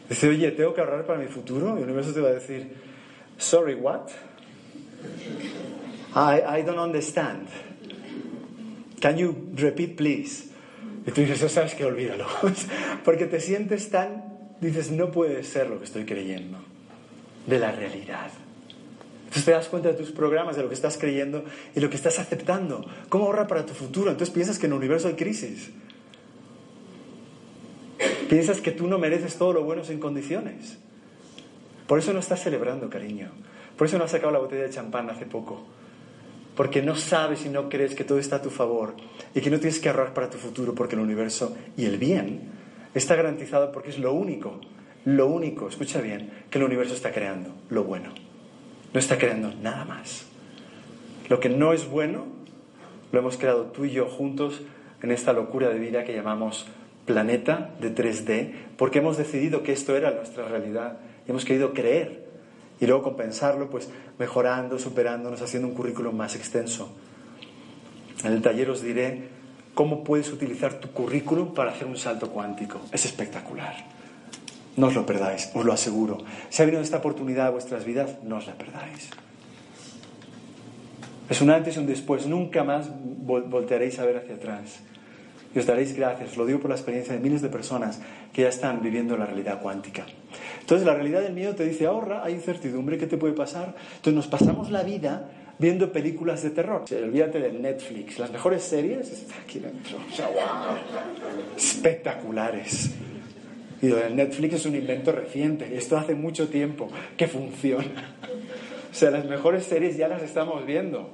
[0.09, 1.75] Dice, oye, ¿tengo que ahorrar para mi futuro?
[1.75, 2.73] Y el universo te va a decir,
[3.37, 4.09] sorry, what?
[6.15, 7.47] I, I don't understand.
[8.99, 10.49] Can you repeat, please?
[11.05, 12.25] Y tú dices, sabes que olvídalo.
[13.03, 14.23] Porque te sientes tan,
[14.61, 16.59] dices, no puede ser lo que estoy creyendo
[17.47, 18.31] de la realidad.
[19.23, 21.43] Entonces te das cuenta de tus programas, de lo que estás creyendo
[21.75, 22.85] y lo que estás aceptando.
[23.09, 24.11] ¿Cómo ahorrar para tu futuro?
[24.11, 25.71] Entonces piensas que en el universo hay crisis.
[28.33, 30.79] Piensas que tú no mereces todo lo bueno sin condiciones.
[31.85, 33.29] Por eso no estás celebrando, cariño.
[33.77, 35.63] Por eso no has sacado la botella de champán hace poco.
[36.55, 38.95] Porque no sabes y no crees que todo está a tu favor
[39.35, 42.49] y que no tienes que ahorrar para tu futuro porque el universo y el bien
[42.95, 44.59] está garantizado porque es lo único,
[45.05, 48.09] lo único, escucha bien, que el universo está creando, lo bueno.
[48.95, 50.25] No está creando nada más.
[51.29, 52.25] Lo que no es bueno
[53.11, 54.63] lo hemos creado tú y yo juntos
[55.03, 56.65] en esta locura de vida que llamamos
[57.05, 60.97] planeta de 3D, porque hemos decidido que esto era nuestra realidad
[61.27, 62.23] y hemos querido creer
[62.79, 63.89] y luego compensarlo pues
[64.19, 66.89] mejorando, superándonos, haciendo un currículum más extenso.
[68.23, 69.29] En el taller os diré
[69.73, 72.79] cómo puedes utilizar tu currículum para hacer un salto cuántico.
[72.91, 73.75] Es espectacular.
[74.75, 76.17] No os lo perdáis, os lo aseguro.
[76.49, 79.09] Si ha venido esta oportunidad a vuestras vidas, no os la perdáis.
[81.29, 82.27] Es un antes y un después.
[82.27, 84.81] Nunca más voltearéis a ver hacia atrás.
[85.55, 86.35] Y os daréis gracias.
[86.37, 87.99] Lo digo por la experiencia de miles de personas
[88.31, 90.05] que ya están viviendo la realidad cuántica.
[90.59, 93.75] Entonces, la realidad del miedo te dice, ahorra, hay incertidumbre, ¿qué te puede pasar?
[93.97, 95.29] Entonces nos pasamos la vida
[95.59, 96.83] viendo películas de terror.
[96.91, 99.97] olvídate de Netflix, las mejores series están aquí dentro.
[101.55, 102.91] Espectaculares.
[103.81, 108.15] Y lo Netflix es un invento reciente, esto hace mucho tiempo que funciona.
[108.91, 111.09] O sea, las mejores series ya las estamos viendo,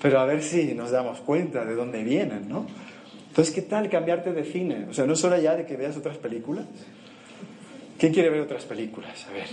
[0.00, 2.66] pero a ver si nos damos cuenta de dónde vienen, ¿no?
[3.34, 4.86] Entonces, ¿qué tal cambiarte de cine?
[4.88, 6.66] O sea, no es hora ya de que veas otras películas.
[7.98, 9.26] ¿Quién quiere ver otras películas?
[9.28, 9.46] A ver.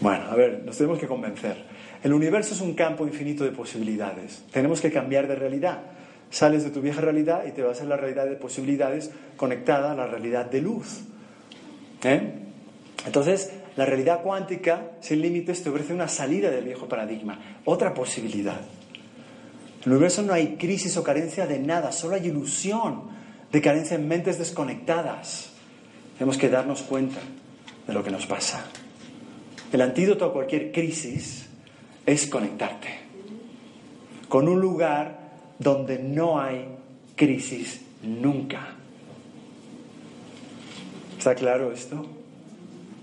[0.00, 1.58] Bueno, a ver, nos tenemos que convencer.
[2.02, 4.42] El universo es un campo infinito de posibilidades.
[4.50, 5.82] Tenemos que cambiar de realidad.
[6.28, 9.94] Sales de tu vieja realidad y te vas a la realidad de posibilidades conectada a
[9.94, 11.02] la realidad de luz.
[12.02, 12.32] ¿Eh?
[13.06, 18.60] Entonces, la realidad cuántica sin límites te ofrece una salida del viejo paradigma, otra posibilidad.
[19.84, 23.02] En el universo no hay crisis o carencia de nada, solo hay ilusión
[23.52, 25.50] de carencia en mentes desconectadas.
[26.16, 27.20] Tenemos que darnos cuenta
[27.86, 28.64] de lo que nos pasa.
[29.70, 31.46] El antídoto a cualquier crisis
[32.06, 32.88] es conectarte
[34.28, 35.18] con un lugar
[35.58, 36.66] donde no hay
[37.14, 38.76] crisis nunca.
[41.18, 42.06] ¿Está claro esto?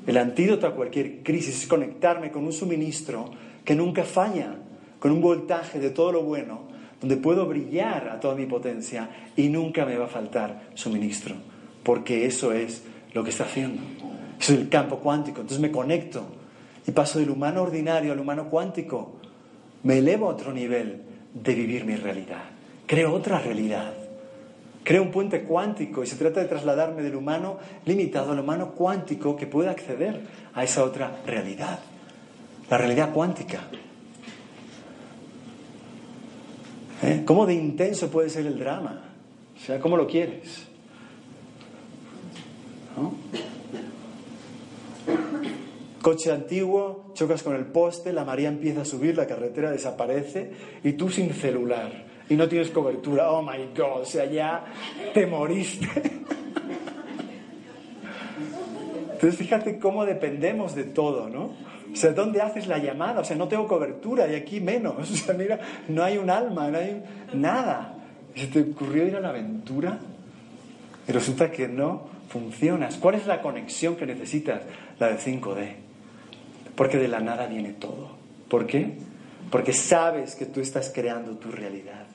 [0.07, 3.29] El antídoto a cualquier crisis es conectarme con un suministro
[3.63, 4.55] que nunca falla,
[4.99, 6.70] con un voltaje de todo lo bueno
[7.01, 11.35] donde puedo brillar a toda mi potencia y nunca me va a faltar suministro,
[11.83, 12.83] porque eso es
[13.13, 13.81] lo que está haciendo.
[14.39, 15.41] Eso es el campo cuántico.
[15.41, 16.25] Entonces me conecto
[16.87, 19.13] y paso del humano ordinario al humano cuántico.
[19.83, 21.01] Me elevo a otro nivel
[21.33, 22.43] de vivir mi realidad.
[22.85, 23.93] Creo otra realidad.
[24.83, 29.35] Creo un puente cuántico y se trata de trasladarme del humano limitado al humano cuántico
[29.35, 30.21] que pueda acceder
[30.53, 31.79] a esa otra realidad.
[32.69, 33.59] La realidad cuántica.
[37.03, 37.23] ¿Eh?
[37.25, 39.01] ¿Cómo de intenso puede ser el drama?
[39.55, 40.67] O sea, ¿cómo lo quieres?
[46.01, 50.51] Coche antiguo, chocas con el poste, la María empieza a subir, la carretera desaparece
[50.83, 53.31] y tú sin celular y no tienes cobertura.
[53.31, 54.65] Oh my God, o sea, ya
[55.13, 55.87] te moriste.
[59.13, 61.51] Entonces fíjate cómo dependemos de todo, ¿no?
[61.91, 63.21] O sea, ¿dónde haces la llamada?
[63.21, 64.95] O sea, no tengo cobertura y aquí menos.
[65.11, 67.95] O sea, mira, no hay un alma, no hay nada.
[68.35, 69.99] ¿Se te ocurrió ir a la aventura?
[71.07, 72.95] Y resulta que no funcionas.
[72.95, 74.61] ¿Cuál es la conexión que necesitas?
[74.99, 75.73] La de 5D.
[76.75, 78.11] Porque de la nada viene todo.
[78.47, 78.93] ¿Por qué?
[79.49, 82.05] Porque sabes que tú estás creando tu realidad.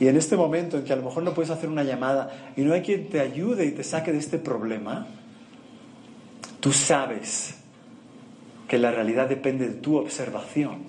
[0.00, 2.62] Y en este momento en que a lo mejor no puedes hacer una llamada y
[2.62, 5.06] no hay quien te ayude y te saque de este problema,
[6.58, 7.59] tú sabes
[8.70, 10.84] que la realidad depende de tu observación.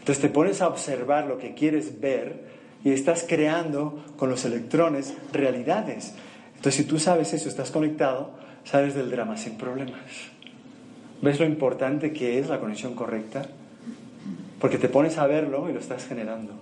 [0.00, 2.44] Entonces te pones a observar lo que quieres ver
[2.84, 6.12] y estás creando con los electrones realidades.
[6.48, 8.32] Entonces si tú sabes eso, estás conectado,
[8.64, 10.02] sabes del drama sin problemas.
[11.22, 13.46] ¿Ves lo importante que es la conexión correcta?
[14.60, 16.52] Porque te pones a verlo y lo estás generando.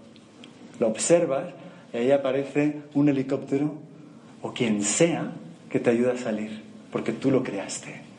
[0.78, 1.46] Lo observas
[1.92, 3.74] y ahí aparece un helicóptero
[4.40, 5.32] o quien sea
[5.68, 6.62] que te ayuda a salir,
[6.92, 8.11] porque tú lo creaste.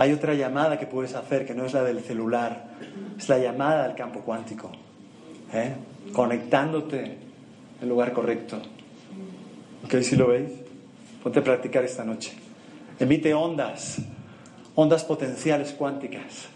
[0.00, 2.68] Hay otra llamada que puedes hacer que no es la del celular,
[3.18, 4.72] es la llamada al campo cuántico,
[5.52, 5.74] ¿eh?
[6.14, 7.18] conectándote
[7.82, 8.62] en lugar correcto.
[9.84, 10.00] ¿Ok?
[10.00, 10.52] ¿Si lo veis?
[11.22, 12.32] Ponte a practicar esta noche.
[12.98, 13.98] Emite ondas,
[14.74, 16.48] ondas potenciales cuánticas.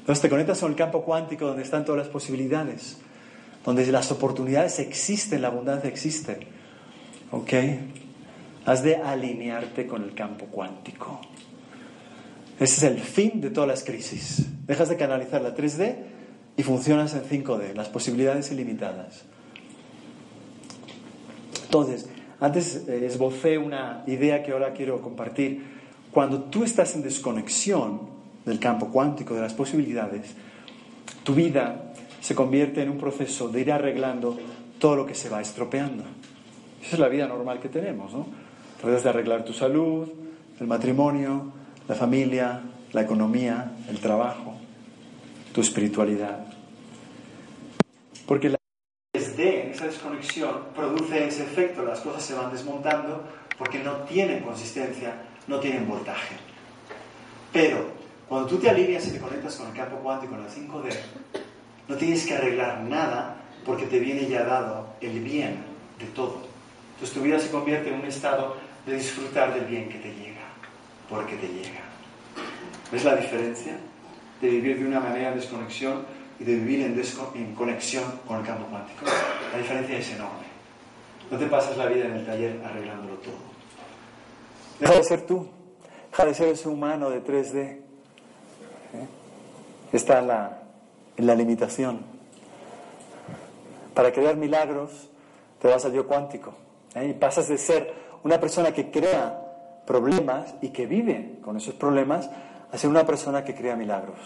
[0.00, 2.98] Entonces te conectas con el campo cuántico donde están todas las posibilidades,
[3.64, 6.40] donde las oportunidades existen, la abundancia existe.
[7.30, 7.52] ¿Ok?
[8.66, 11.20] Has de alinearte con el campo cuántico.
[12.60, 14.46] Ese es el fin de todas las crisis.
[14.66, 15.96] Dejas de canalizar la 3D
[16.56, 19.24] y funcionas en 5D, las posibilidades ilimitadas.
[21.64, 25.62] Entonces, antes eh, esbocé una idea que ahora quiero compartir.
[26.12, 28.02] Cuando tú estás en desconexión
[28.44, 30.34] del campo cuántico, de las posibilidades,
[31.24, 34.38] tu vida se convierte en un proceso de ir arreglando
[34.78, 36.04] todo lo que se va estropeando.
[36.82, 38.26] Esa es la vida normal que tenemos, ¿no?
[38.80, 40.08] Tratas de arreglar tu salud,
[40.60, 41.52] el matrimonio,
[41.88, 42.60] la familia,
[42.92, 44.54] la economía, el trabajo,
[45.52, 46.46] tu espiritualidad.
[48.26, 48.56] Porque la
[49.12, 53.22] desde esa desconexión produce ese efecto, las cosas se van desmontando
[53.56, 55.14] porque no tienen consistencia,
[55.46, 56.34] no tienen voltaje.
[57.52, 57.92] Pero
[58.28, 60.96] cuando tú te alineas y te conectas con el campo cuántico, con el 5D,
[61.86, 65.58] no tienes que arreglar nada porque te viene ya dado el bien
[65.98, 66.42] de todo.
[66.94, 68.56] Entonces tu vida se convierte en un estado
[68.86, 70.33] de disfrutar del bien que te llega
[71.08, 71.80] porque te llega.
[72.90, 73.76] ¿Ves la diferencia
[74.40, 76.04] de vivir de una manera de desconexión
[76.38, 76.80] y de vivir
[77.34, 79.04] en, conexión con el campo cuántico?
[79.52, 80.44] La diferencia es enorme.
[81.30, 83.34] No te pasas la vida en el taller arreglándolo todo.
[84.80, 85.48] Deja de ser tú.
[86.10, 87.56] Deja de ser ese humano de 3D.
[87.56, 87.80] ¿eh?
[89.92, 90.62] Está la,
[91.16, 92.00] en la limitación.
[93.94, 95.08] Para crear milagros
[95.60, 96.54] te vas al yo cuántico.
[96.94, 97.08] ¿eh?
[97.08, 99.43] Y pasas de ser una persona que crea
[99.86, 102.30] problemas y que vive con esos problemas
[102.72, 104.18] a ser una persona que crea milagros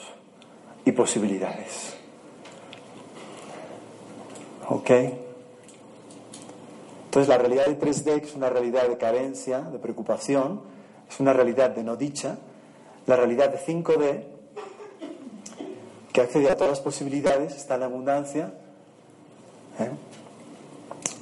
[0.84, 1.96] y posibilidades.
[4.68, 4.90] ¿Ok?
[7.04, 10.62] Entonces la realidad de 3D es una realidad de carencia, de preocupación,
[11.08, 12.38] es una realidad de no dicha.
[13.06, 14.24] La realidad de 5D,
[16.12, 18.52] que accede a todas las posibilidades, está en la abundancia,
[19.78, 19.90] ¿eh?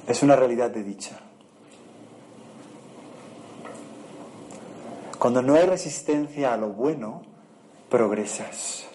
[0.07, 1.19] es una realidad de dicha.
[5.27, 7.21] Cuando no hay resistencia a lo bueno,
[7.89, 8.87] progresas.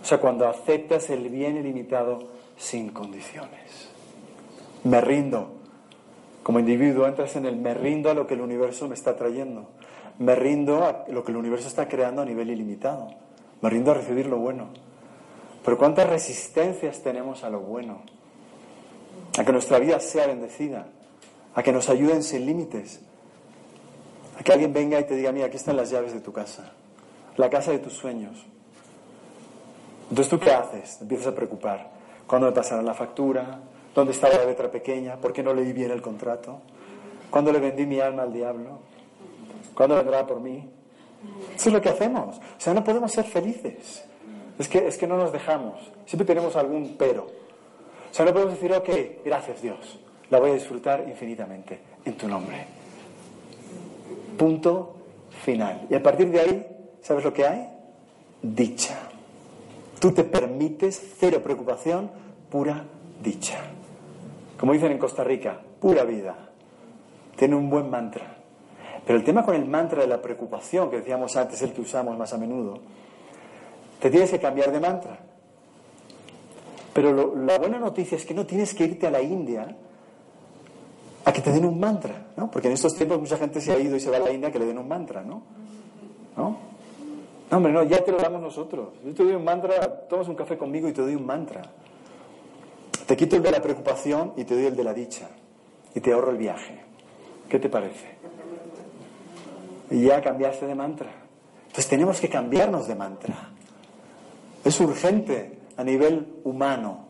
[0.00, 3.88] O sea, cuando aceptas el bien ilimitado sin condiciones.
[4.84, 5.50] Me rindo.
[6.44, 9.68] Como individuo entras en el me rindo a lo que el universo me está trayendo.
[10.20, 13.08] Me rindo a lo que el universo está creando a nivel ilimitado.
[13.60, 14.68] Me rindo a recibir lo bueno.
[15.64, 18.02] Pero ¿cuántas resistencias tenemos a lo bueno?
[19.36, 20.86] A que nuestra vida sea bendecida.
[21.56, 23.00] A que nos ayuden sin límites
[24.38, 26.72] a que alguien venga y te diga, mira, aquí están las llaves de tu casa,
[27.36, 28.46] la casa de tus sueños.
[30.10, 30.98] Entonces, ¿tú qué haces?
[30.98, 31.90] Te empiezas a preocupar.
[32.26, 33.60] ¿Cuándo me pasará la factura?
[33.94, 35.16] ¿Dónde está la letra pequeña?
[35.16, 36.60] ¿Por qué no leí bien el contrato?
[37.30, 38.78] ¿Cuándo le vendí mi alma al diablo?
[39.74, 40.68] ¿Cuándo vendrá por mí?
[41.54, 42.36] Eso es lo que hacemos.
[42.36, 44.04] O sea, no podemos ser felices.
[44.58, 45.90] Es que, es que no nos dejamos.
[46.06, 47.24] Siempre tenemos algún pero.
[47.24, 48.88] O sea, no podemos decir, ok,
[49.24, 49.98] gracias Dios,
[50.30, 52.77] la voy a disfrutar infinitamente en tu nombre.
[54.38, 54.94] Punto
[55.44, 55.86] final.
[55.90, 56.66] Y a partir de ahí,
[57.02, 57.68] ¿sabes lo que hay?
[58.40, 58.98] Dicha.
[60.00, 62.10] Tú te permites cero preocupación,
[62.48, 62.84] pura
[63.22, 63.58] dicha.
[64.58, 66.36] Como dicen en Costa Rica, pura vida.
[67.36, 68.36] Tiene un buen mantra.
[69.04, 72.16] Pero el tema con el mantra de la preocupación, que decíamos antes, el que usamos
[72.16, 72.78] más a menudo,
[74.00, 75.18] te tienes que cambiar de mantra.
[76.92, 79.76] Pero la buena noticia es que no tienes que irte a la India
[81.28, 82.50] a que te den un mantra, ¿no?
[82.50, 84.50] Porque en estos tiempos mucha gente se ha ido y se va a la India
[84.50, 85.42] que le den un mantra, ¿no?
[86.34, 86.56] ¿No?
[87.50, 88.94] No, hombre, no, ya te lo damos nosotros.
[89.04, 91.60] Yo te doy un mantra, tomas un café conmigo y te doy un mantra.
[93.06, 95.28] Te quito el de la preocupación y te doy el de la dicha.
[95.94, 96.80] Y te ahorro el viaje.
[97.46, 98.16] ¿Qué te parece?
[99.90, 101.10] Y ya cambiaste de mantra.
[101.66, 103.50] Entonces tenemos que cambiarnos de mantra.
[104.64, 107.07] Es urgente a nivel humano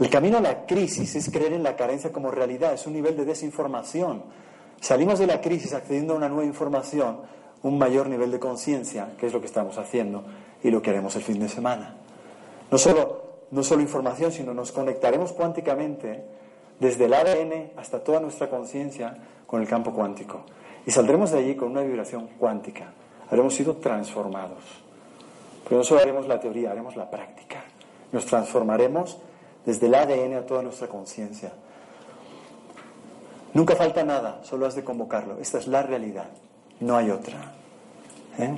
[0.00, 3.16] el camino a la crisis es creer en la carencia como realidad, es un nivel
[3.18, 4.22] de desinformación.
[4.80, 7.20] Salimos de la crisis accediendo a una nueva información,
[7.62, 10.24] un mayor nivel de conciencia, que es lo que estamos haciendo
[10.62, 11.96] y lo que haremos el fin de semana.
[12.70, 16.24] No solo, no solo información, sino nos conectaremos cuánticamente
[16.78, 20.44] desde el ADN hasta toda nuestra conciencia con el campo cuántico.
[20.86, 22.92] Y saldremos de allí con una vibración cuántica.
[23.28, 24.62] Habremos sido transformados.
[25.64, 27.62] Pero no solo haremos la teoría, haremos la práctica.
[28.12, 29.18] Nos transformaremos
[29.64, 31.52] desde el ADN a toda nuestra conciencia.
[33.52, 35.38] Nunca falta nada, solo has de convocarlo.
[35.38, 36.28] Esta es la realidad,
[36.80, 37.52] no hay otra.
[38.38, 38.56] ¿eh?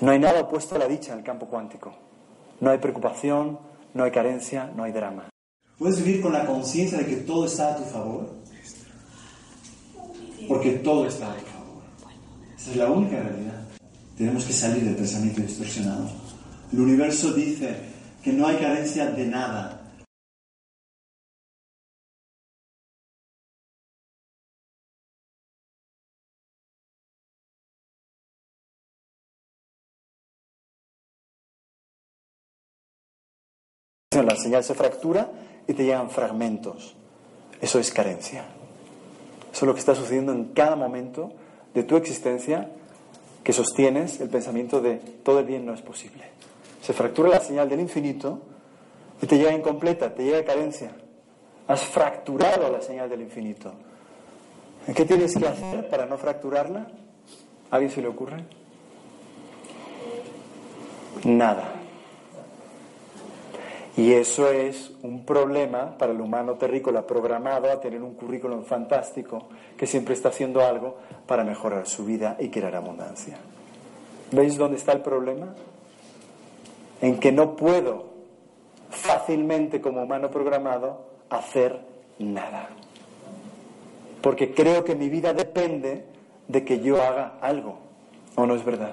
[0.00, 1.92] No hay nada opuesto a la dicha en el campo cuántico.
[2.60, 3.58] No hay preocupación,
[3.94, 5.28] no hay carencia, no hay drama.
[5.78, 8.30] ¿Puedes vivir con la conciencia de que todo está a tu favor?
[10.48, 11.82] Porque todo está a tu favor.
[12.56, 13.64] Esa es la única realidad.
[14.16, 16.08] Tenemos que salir del pensamiento distorsionado.
[16.72, 17.74] El universo dice
[18.22, 19.79] que no hay carencia de nada,
[34.22, 35.30] La señal se fractura
[35.66, 36.94] y te llegan fragmentos.
[37.60, 38.44] Eso es carencia.
[39.52, 41.32] Eso es lo que está sucediendo en cada momento
[41.74, 42.70] de tu existencia
[43.42, 46.24] que sostienes el pensamiento de todo el bien no es posible.
[46.82, 48.40] Se fractura la señal del infinito
[49.20, 50.92] y te llega incompleta, te llega carencia.
[51.68, 53.72] Has fracturado la señal del infinito.
[54.94, 56.86] ¿Qué tienes que hacer para no fracturarla?
[57.70, 58.44] ¿A alguien se le ocurre?
[61.24, 61.79] Nada.
[63.96, 69.48] Y eso es un problema para el humano terrícola programado a tener un currículum fantástico
[69.76, 73.36] que siempre está haciendo algo para mejorar su vida y crear abundancia.
[74.30, 75.54] ¿Veis dónde está el problema?
[77.00, 78.10] En que no puedo
[78.90, 81.80] fácilmente como humano programado hacer
[82.18, 82.68] nada.
[84.20, 86.04] Porque creo que mi vida depende
[86.46, 87.78] de que yo haga algo.
[88.36, 88.92] ¿O no es verdad?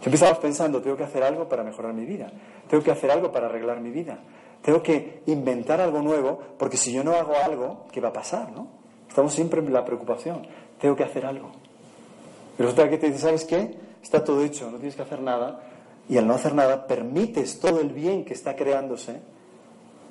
[0.00, 2.30] Si empezamos pensando, tengo que hacer algo para mejorar mi vida.
[2.68, 4.18] Tengo que hacer algo para arreglar mi vida.
[4.62, 8.52] Tengo que inventar algo nuevo, porque si yo no hago algo, ¿qué va a pasar?
[8.52, 8.68] ¿no?
[9.08, 10.46] Estamos siempre en la preocupación.
[10.80, 11.50] Tengo que hacer algo.
[12.58, 13.74] Y resulta que te dice, ¿sabes qué?
[14.02, 15.60] Está todo hecho, no tienes que hacer nada.
[16.08, 19.20] Y al no hacer nada, permites todo el bien que está creándose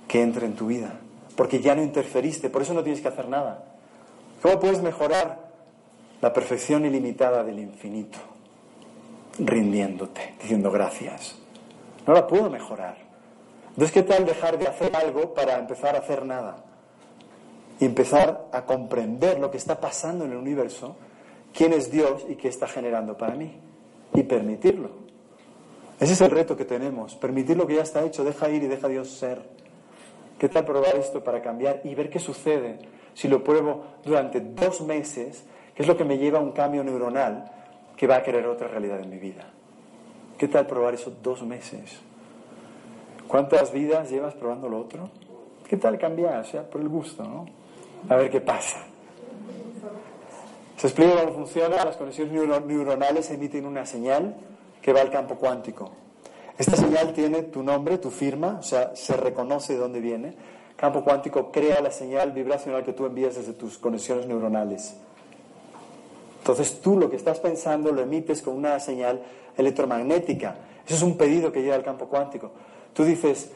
[0.07, 0.99] que entre en tu vida.
[1.35, 3.65] Porque ya no interferiste, por eso no tienes que hacer nada.
[4.41, 5.51] ¿Cómo puedes mejorar
[6.21, 8.19] la perfección ilimitada del infinito?
[9.39, 11.35] Rindiéndote, diciendo gracias.
[12.07, 12.95] No la puedo mejorar.
[13.69, 16.63] Entonces, ¿qué tal dejar de hacer algo para empezar a hacer nada?
[17.79, 20.95] Y empezar a comprender lo que está pasando en el universo,
[21.53, 23.59] quién es Dios y qué está generando para mí.
[24.13, 24.89] Y permitirlo.
[25.99, 28.67] Ese es el reto que tenemos, permitir lo que ya está hecho, deja ir y
[28.67, 29.41] deja Dios ser.
[30.39, 32.79] ¿Qué tal probar esto para cambiar y ver qué sucede
[33.15, 35.43] si lo pruebo durante dos meses,
[35.75, 37.51] que es lo que me lleva a un cambio neuronal
[37.95, 39.56] que va a crear otra realidad en mi vida?
[40.37, 41.99] ¿Qué tal probar eso dos meses?
[43.27, 45.09] ¿Cuántas vidas llevas probando lo otro?
[45.67, 46.39] ¿Qué tal cambiar?
[46.39, 47.45] O sea, por el gusto, ¿no?
[48.07, 48.77] A ver qué pasa.
[50.77, 51.83] Se explica cómo funciona.
[51.83, 52.33] Las conexiones
[52.65, 54.35] neuronales emiten una señal
[54.81, 55.89] que va al campo cuántico.
[56.57, 60.35] Esta señal tiene tu nombre, tu firma, o sea, se reconoce de dónde viene.
[60.75, 64.95] Campo cuántico crea la señal vibracional que tú envías desde tus conexiones neuronales.
[66.47, 69.21] Entonces tú lo que estás pensando lo emites con una señal
[69.57, 70.55] electromagnética.
[70.85, 72.51] Eso es un pedido que llega al campo cuántico.
[72.93, 73.51] Tú dices,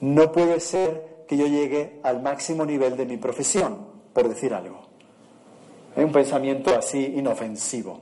[0.00, 4.80] no puede ser que yo llegue al máximo nivel de mi profesión, por decir algo.
[5.94, 8.00] Es un pensamiento así inofensivo.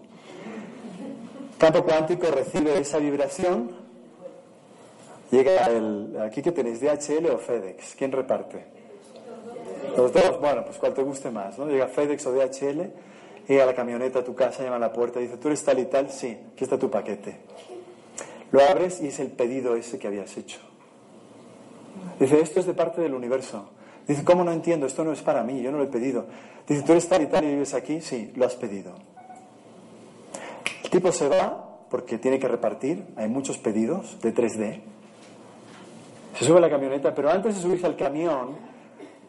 [1.58, 3.80] Campo cuántico recibe esa vibración
[5.30, 8.64] Llega el, aquí que tenéis, DHL o FedEx, ¿quién reparte?
[9.96, 11.66] Los dos, bueno, pues cuál te guste más, ¿no?
[11.66, 12.90] Llega FedEx o DHL,
[13.54, 15.86] llega la camioneta a tu casa, llama a la puerta, dice, ¿tú eres tal y
[15.86, 16.10] tal?
[16.10, 17.36] Sí, aquí está tu paquete.
[18.52, 20.58] Lo abres y es el pedido ese que habías hecho.
[22.18, 23.70] Dice, esto es de parte del universo.
[24.06, 24.86] Dice, ¿cómo no entiendo?
[24.86, 26.26] Esto no es para mí, yo no lo he pedido.
[26.66, 28.00] Dice, ¿tú eres tal y tal y vives aquí?
[28.00, 28.94] Sí, lo has pedido.
[30.84, 34.80] El tipo se va porque tiene que repartir, hay muchos pedidos de 3D
[36.40, 38.56] se sube a la camioneta, pero antes de subirse al camión,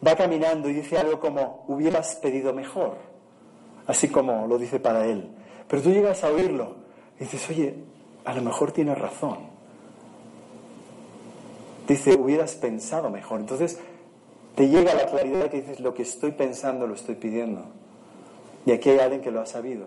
[0.06, 2.96] va caminando y dice algo como, hubieras pedido mejor,
[3.86, 5.28] así como lo dice para él.
[5.68, 6.76] Pero tú llegas a oírlo
[7.18, 7.74] y dices, oye,
[8.24, 9.38] a lo mejor tienes razón.
[11.88, 13.40] Dice, hubieras pensado mejor.
[13.40, 13.78] Entonces
[14.54, 17.64] te llega la claridad que dices, lo que estoy pensando lo estoy pidiendo.
[18.66, 19.86] Y aquí hay alguien que lo ha sabido.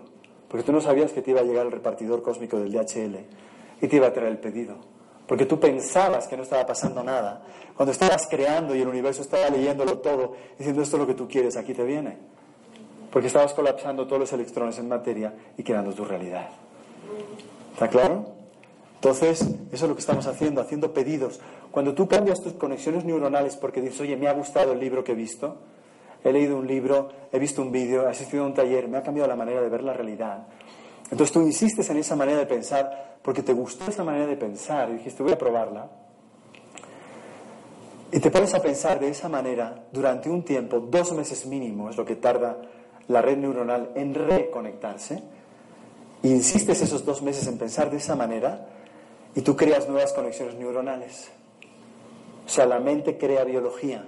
[0.50, 3.18] Porque tú no sabías que te iba a llegar el repartidor cósmico del DHL
[3.82, 4.96] y te iba a traer el pedido
[5.28, 7.44] porque tú pensabas que no estaba pasando nada.
[7.76, 11.28] Cuando estabas creando y el universo estaba leyéndolo todo, diciendo esto es lo que tú
[11.28, 12.18] quieres, aquí te viene.
[13.16, 16.50] Porque estabas colapsando todos los electrones en materia y creando tu realidad.
[17.72, 18.26] ¿Está claro?
[18.96, 19.40] Entonces,
[19.72, 21.40] eso es lo que estamos haciendo, haciendo pedidos.
[21.72, 25.14] Cuando tú cambias tus conexiones neuronales porque dices, oye, me ha gustado el libro que
[25.14, 25.60] he visto,
[26.26, 29.02] he leído un libro, he visto un vídeo, he asistido a un taller, me ha
[29.02, 30.48] cambiado la manera de ver la realidad.
[31.04, 34.90] Entonces tú insistes en esa manera de pensar porque te gustó esa manera de pensar
[34.90, 35.90] y dijiste, voy a probarla.
[38.12, 41.96] Y te pones a pensar de esa manera durante un tiempo, dos meses mínimo es
[41.96, 42.58] lo que tarda
[43.08, 45.22] la red neuronal en reconectarse.
[46.24, 48.68] insistes esos dos meses en pensar de esa manera
[49.36, 51.30] y tú creas nuevas conexiones neuronales.
[52.46, 54.04] O sea, la mente crea biología.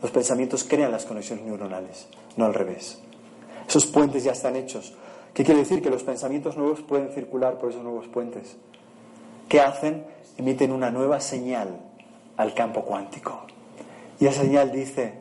[0.00, 2.06] Los pensamientos crean las conexiones neuronales,
[2.36, 3.00] no al revés.
[3.68, 4.94] Esos puentes ya están hechos.
[5.34, 5.82] ¿Qué quiere decir?
[5.82, 8.56] Que los pensamientos nuevos pueden circular por esos nuevos puentes.
[9.48, 10.04] ¿Qué hacen?
[10.36, 11.80] Emiten una nueva señal
[12.36, 13.44] al campo cuántico.
[14.20, 15.14] Y esa señal dice,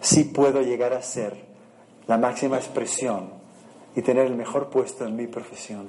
[0.00, 1.47] sí puedo llegar a ser
[2.08, 3.30] la máxima expresión
[3.94, 5.88] y tener el mejor puesto en mi profesión.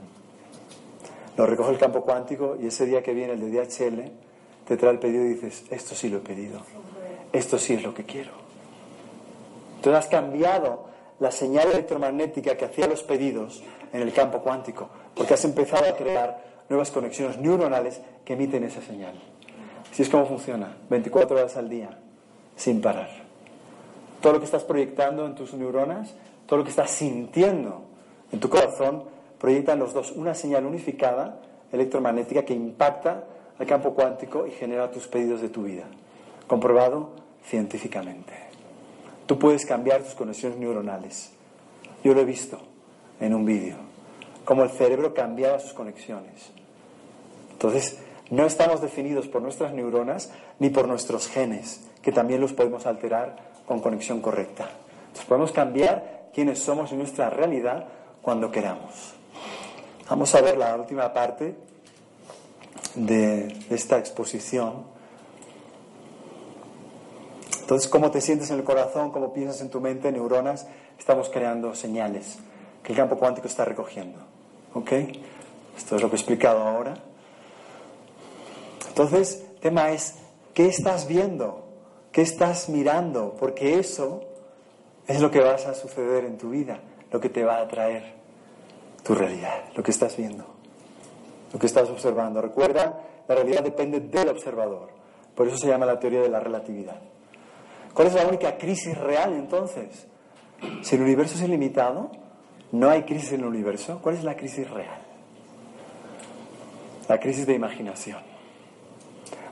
[1.38, 4.11] Lo recoge el campo cuántico y ese día que viene el de DHL
[4.67, 6.59] te trae el pedido y dices, esto sí lo he pedido,
[7.32, 8.32] esto sí es lo que quiero.
[9.78, 10.89] Entonces has cambiado
[11.20, 13.63] la señal electromagnética que hacía los pedidos
[13.93, 18.82] en el campo cuántico, porque has empezado a crear nuevas conexiones neuronales que emiten esa
[18.82, 19.13] señal.
[19.89, 21.97] Así es como funciona, 24 horas al día,
[22.55, 23.18] sin parar.
[24.22, 26.13] Todo lo que estás proyectando en tus neuronas,
[26.45, 27.84] todo lo que estás sintiendo
[28.32, 29.03] en tu corazón,
[29.39, 31.39] proyectan los dos una señal unificada
[31.72, 33.24] electromagnética que impacta
[33.57, 35.86] al campo cuántico y genera tus pedidos de tu vida.
[36.47, 37.11] Comprobado
[37.45, 38.34] científicamente.
[39.26, 41.32] Tú puedes cambiar tus conexiones neuronales.
[42.03, 42.57] Yo lo he visto
[43.20, 43.76] en un vídeo,
[44.45, 46.51] cómo el cerebro cambiaba sus conexiones.
[47.51, 47.99] Entonces,
[48.32, 53.48] no estamos definidos por nuestras neuronas ni por nuestros genes, que también los podemos alterar
[53.70, 54.67] con conexión correcta.
[55.01, 57.86] Entonces, podemos cambiar quiénes somos en nuestra realidad
[58.20, 59.13] cuando queramos.
[60.09, 61.55] Vamos a ver la última parte
[62.95, 64.86] de esta exposición.
[67.61, 70.65] Entonces, cómo te sientes en el corazón, cómo piensas en tu mente, neuronas,
[70.97, 72.39] estamos creando señales
[72.82, 74.17] que el campo cuántico está recogiendo.
[74.74, 74.93] ¿Ok?
[75.78, 76.95] Esto es lo que he explicado ahora.
[78.88, 80.15] Entonces, tema es,
[80.55, 81.68] ¿qué estás viendo?
[82.12, 83.36] ¿Qué estás mirando?
[83.39, 84.24] Porque eso
[85.07, 86.80] es lo que vas a suceder en tu vida,
[87.12, 88.14] lo que te va a traer
[89.03, 90.45] tu realidad, lo que estás viendo,
[91.51, 92.41] lo que estás observando.
[92.41, 94.89] Recuerda, la realidad depende del observador.
[95.36, 96.99] Por eso se llama la teoría de la relatividad.
[97.93, 100.07] ¿Cuál es la única crisis real entonces?
[100.82, 102.12] Si el universo es ilimitado,
[102.72, 103.99] no hay crisis en el universo.
[104.01, 104.99] ¿Cuál es la crisis real?
[107.07, 108.28] La crisis de imaginación.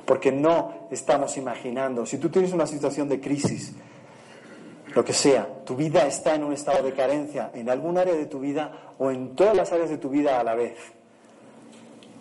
[0.08, 2.06] Porque no estamos imaginando.
[2.08, 3.74] Si tú tienes una situación de crisis,
[4.96, 8.26] lo que sea, tu vida está en un estado de carencia en algún área de
[8.26, 10.78] tu vida o en todas las áreas de tu vida a la vez.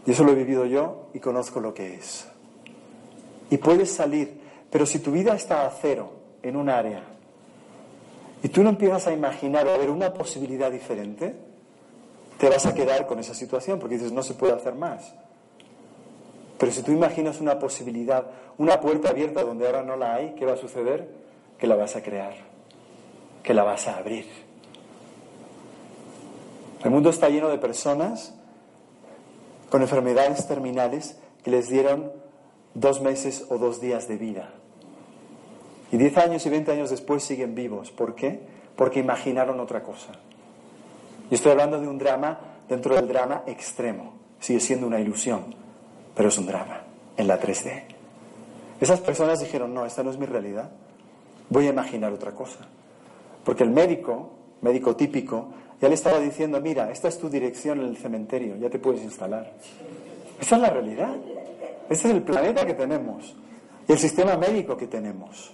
[0.05, 2.28] Y eso lo he vivido yo y conozco lo que es.
[3.51, 6.12] Y puedes salir, pero si tu vida está a cero
[6.43, 7.03] en un área
[8.43, 11.34] y tú no empiezas a imaginar o a ver una posibilidad diferente,
[12.39, 15.14] te vas a quedar con esa situación porque dices, no se puede hacer más.
[16.59, 18.26] Pero si tú imaginas una posibilidad,
[18.59, 21.09] una puerta abierta donde ahora no la hay, ¿qué va a suceder?
[21.59, 22.34] Que la vas a crear,
[23.42, 24.26] que la vas a abrir.
[26.82, 28.34] El mundo está lleno de personas
[29.70, 32.12] con enfermedades terminales que les dieron
[32.74, 34.50] dos meses o dos días de vida.
[35.92, 37.90] Y diez años y veinte años después siguen vivos.
[37.90, 38.40] ¿Por qué?
[38.76, 40.12] Porque imaginaron otra cosa.
[41.30, 42.38] Y estoy hablando de un drama
[42.68, 44.14] dentro del drama extremo.
[44.40, 45.54] Sigue siendo una ilusión,
[46.16, 46.82] pero es un drama
[47.16, 47.82] en la 3D.
[48.80, 50.70] Esas personas dijeron, no, esta no es mi realidad.
[51.50, 52.58] Voy a imaginar otra cosa.
[53.44, 54.30] Porque el médico,
[54.62, 55.48] médico típico,
[55.80, 59.02] ya le estaba diciendo, mira, esta es tu dirección en el cementerio, ya te puedes
[59.02, 59.52] instalar.
[60.40, 61.14] Esa es la realidad.
[61.88, 63.36] Este es el planeta que tenemos
[63.86, 65.52] y el sistema médico que tenemos.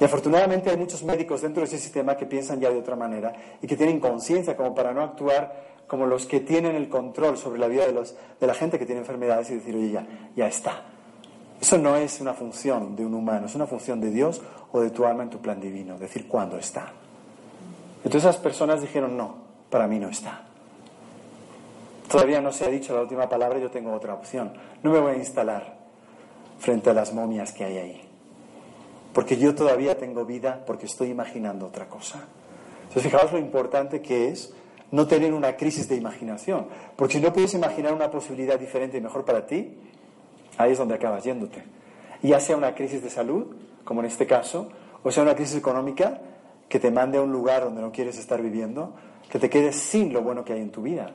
[0.00, 3.32] Y afortunadamente hay muchos médicos dentro de ese sistema que piensan ya de otra manera
[3.62, 7.58] y que tienen conciencia como para no actuar como los que tienen el control sobre
[7.58, 10.46] la vida de, los, de la gente que tiene enfermedades y decir, oye, ya, ya
[10.46, 10.82] está.
[11.60, 14.90] Eso no es una función de un humano, es una función de Dios o de
[14.90, 16.92] tu alma en tu plan divino, decir cuándo está.
[17.98, 19.36] Entonces esas personas dijeron, no,
[19.70, 20.42] para mí no está.
[22.10, 24.52] Todavía no se ha dicho la última palabra, yo tengo otra opción.
[24.82, 25.78] No me voy a instalar
[26.58, 28.08] frente a las momias que hay ahí.
[29.12, 32.24] Porque yo todavía tengo vida porque estoy imaginando otra cosa.
[32.82, 34.52] Entonces, fijaos lo importante que es
[34.94, 36.66] no tener una crisis de imaginación.
[36.96, 39.76] Porque si no puedes imaginar una posibilidad diferente y mejor para ti,
[40.56, 41.62] ahí es donde acabas yéndote.
[42.22, 44.68] Ya sea una crisis de salud, como en este caso,
[45.02, 46.20] o sea una crisis económica
[46.68, 48.94] que te mande a un lugar donde no quieres estar viviendo,
[49.30, 51.12] que te quedes sin lo bueno que hay en tu vida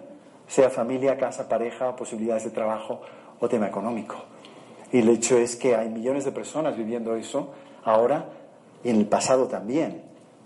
[0.50, 3.02] sea familia, casa, pareja, posibilidades de trabajo
[3.40, 4.16] o tema económico.
[4.92, 7.54] Y el hecho es que hay millones de personas viviendo eso
[7.86, 8.26] ahora
[8.84, 10.02] y en el pasado también.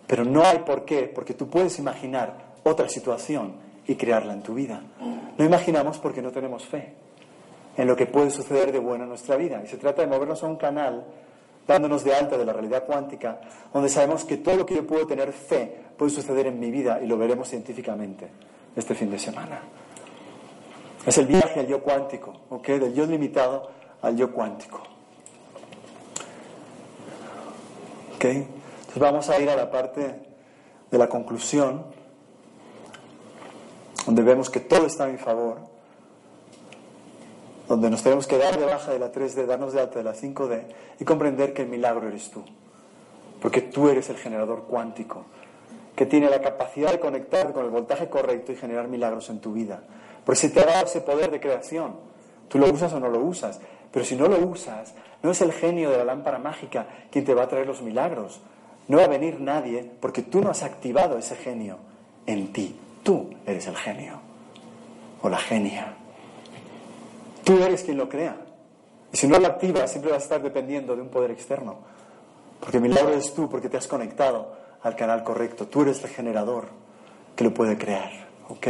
[0.05, 3.55] Pero no hay por qué, porque tú puedes imaginar otra situación
[3.87, 4.81] y crearla en tu vida.
[5.37, 6.93] No imaginamos porque no tenemos fe
[7.77, 9.61] en lo que puede suceder de bueno en nuestra vida.
[9.63, 11.05] Y se trata de movernos a un canal
[11.67, 13.39] dándonos de alta de la realidad cuántica,
[13.73, 16.99] donde sabemos que todo lo que yo puedo tener fe puede suceder en mi vida
[17.01, 18.29] y lo veremos científicamente
[18.75, 19.61] este fin de semana.
[21.05, 22.67] Es el viaje al yo cuántico, ¿ok?
[22.67, 23.69] Del yo limitado
[24.01, 24.81] al yo cuántico.
[28.15, 28.25] ¿Ok?
[28.25, 30.21] Entonces vamos a ir a la parte
[30.91, 31.85] de la conclusión,
[34.05, 35.57] donde vemos que todo está a mi favor,
[37.67, 40.13] donde nos tenemos que dar de baja de la 3D, darnos de alta de la
[40.13, 40.63] 5D
[40.99, 42.43] y comprender que el milagro eres tú,
[43.41, 45.25] porque tú eres el generador cuántico,
[45.95, 49.53] que tiene la capacidad de conectar con el voltaje correcto y generar milagros en tu
[49.53, 49.83] vida.
[50.25, 51.95] Porque se te ha dado ese poder de creación.
[52.47, 53.59] Tú lo usas o no lo usas.
[53.91, 57.33] Pero si no lo usas, no es el genio de la lámpara mágica quien te
[57.33, 58.41] va a traer los milagros.
[58.87, 61.77] No va a venir nadie porque tú no has activado ese genio
[62.25, 62.75] en ti.
[63.03, 64.19] Tú eres el genio
[65.21, 65.95] o la genia.
[67.43, 68.37] Tú eres quien lo crea.
[69.11, 71.77] Y si no lo activas, siempre vas a estar dependiendo de un poder externo.
[72.59, 75.67] Porque el milagro eres tú, porque te has conectado al canal correcto.
[75.67, 76.67] Tú eres el generador
[77.35, 78.09] que lo puede crear.
[78.49, 78.67] ¿Ok?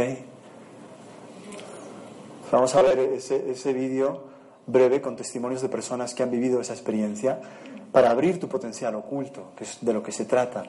[2.50, 4.24] Vamos a ver ese, vídeo
[4.66, 7.40] breve con testimonios de personas que han vivido esa experiencia
[7.90, 10.64] para abrir tu potencial oculto, que es de lo que se trata.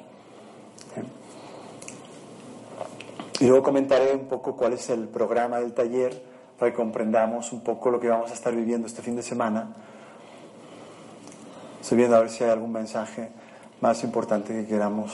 [3.39, 6.21] Y luego comentaré un poco cuál es el programa del taller
[6.57, 9.75] para que comprendamos un poco lo que vamos a estar viviendo este fin de semana.
[11.81, 13.29] Estoy viendo a ver si hay algún mensaje
[13.81, 15.11] más importante que queramos,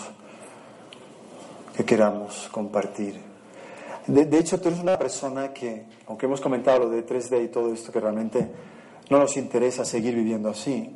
[1.75, 3.19] que queramos compartir.
[4.05, 7.73] De, hecho, tú eres una persona que, aunque hemos comentado lo de 3D y todo
[7.73, 8.51] esto, que realmente
[9.09, 10.95] no nos interesa seguir viviendo así,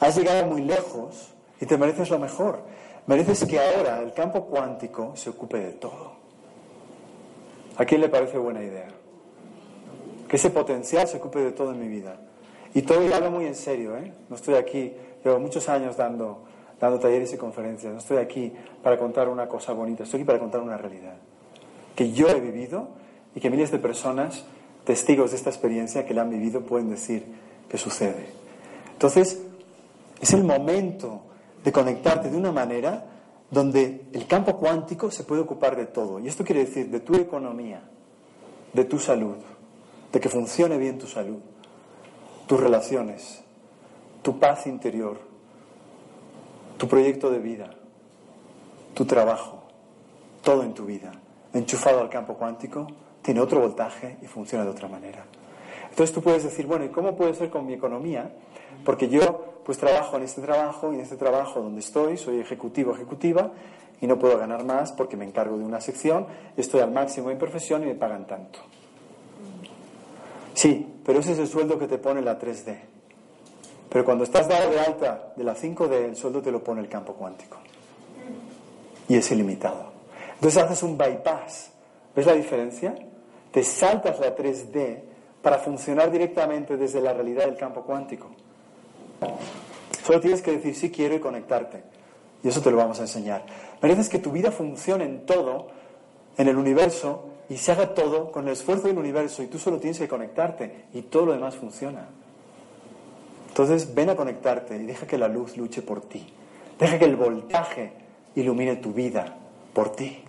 [0.00, 2.62] has llegado muy lejos y te mereces lo mejor.
[3.06, 6.15] Mereces que ahora el campo cuántico se ocupe de todo.
[7.78, 8.88] ¿A quién le parece buena idea?
[10.28, 12.16] Que ese potencial se ocupe de todo en mi vida.
[12.74, 14.12] Y todo lo hago muy en serio, ¿eh?
[14.28, 14.92] No estoy aquí,
[15.24, 16.44] llevo muchos años dando,
[16.80, 20.38] dando talleres y conferencias, no estoy aquí para contar una cosa bonita, estoy aquí para
[20.38, 21.14] contar una realidad.
[21.94, 22.88] Que yo he vivido
[23.34, 24.44] y que miles de personas,
[24.84, 27.24] testigos de esta experiencia que la han vivido, pueden decir
[27.68, 28.26] que sucede.
[28.92, 29.42] Entonces,
[30.20, 31.22] es el momento
[31.64, 33.04] de conectarte de una manera
[33.50, 36.18] donde el campo cuántico se puede ocupar de todo.
[36.18, 37.82] Y esto quiere decir de tu economía,
[38.72, 39.36] de tu salud,
[40.12, 41.38] de que funcione bien tu salud,
[42.46, 43.42] tus relaciones,
[44.22, 45.18] tu paz interior,
[46.76, 47.70] tu proyecto de vida,
[48.94, 49.64] tu trabajo,
[50.42, 51.12] todo en tu vida,
[51.52, 52.86] enchufado al campo cuántico,
[53.22, 55.24] tiene otro voltaje y funciona de otra manera.
[55.90, 58.30] Entonces tú puedes decir, bueno, ¿y cómo puede ser con mi economía?
[58.84, 62.94] Porque yo pues trabajo en este trabajo y en este trabajo donde estoy, soy ejecutivo,
[62.94, 63.50] ejecutiva,
[64.00, 67.38] y no puedo ganar más porque me encargo de una sección, estoy al máximo en
[67.38, 68.60] profesión y me pagan tanto.
[70.54, 72.78] Sí, pero ese es el sueldo que te pone la 3D.
[73.88, 76.88] Pero cuando estás dado de alta de la 5D, el sueldo te lo pone el
[76.88, 77.58] campo cuántico.
[79.08, 79.90] Y es ilimitado.
[80.34, 81.72] Entonces haces un bypass.
[82.14, 82.94] ¿Ves la diferencia?
[83.50, 85.02] Te saltas la 3D
[85.42, 88.30] para funcionar directamente desde la realidad del campo cuántico.
[90.04, 91.82] Solo tienes que decir sí quiero y conectarte.
[92.42, 93.44] Y eso te lo vamos a enseñar.
[93.82, 95.68] Mereces que tu vida funcione en todo,
[96.36, 99.78] en el universo, y se haga todo con el esfuerzo del universo, y tú solo
[99.78, 102.08] tienes que conectarte, y todo lo demás funciona.
[103.48, 106.26] Entonces ven a conectarte y deja que la luz luche por ti.
[106.78, 107.92] Deja que el voltaje
[108.34, 109.34] ilumine tu vida
[109.72, 110.22] por ti.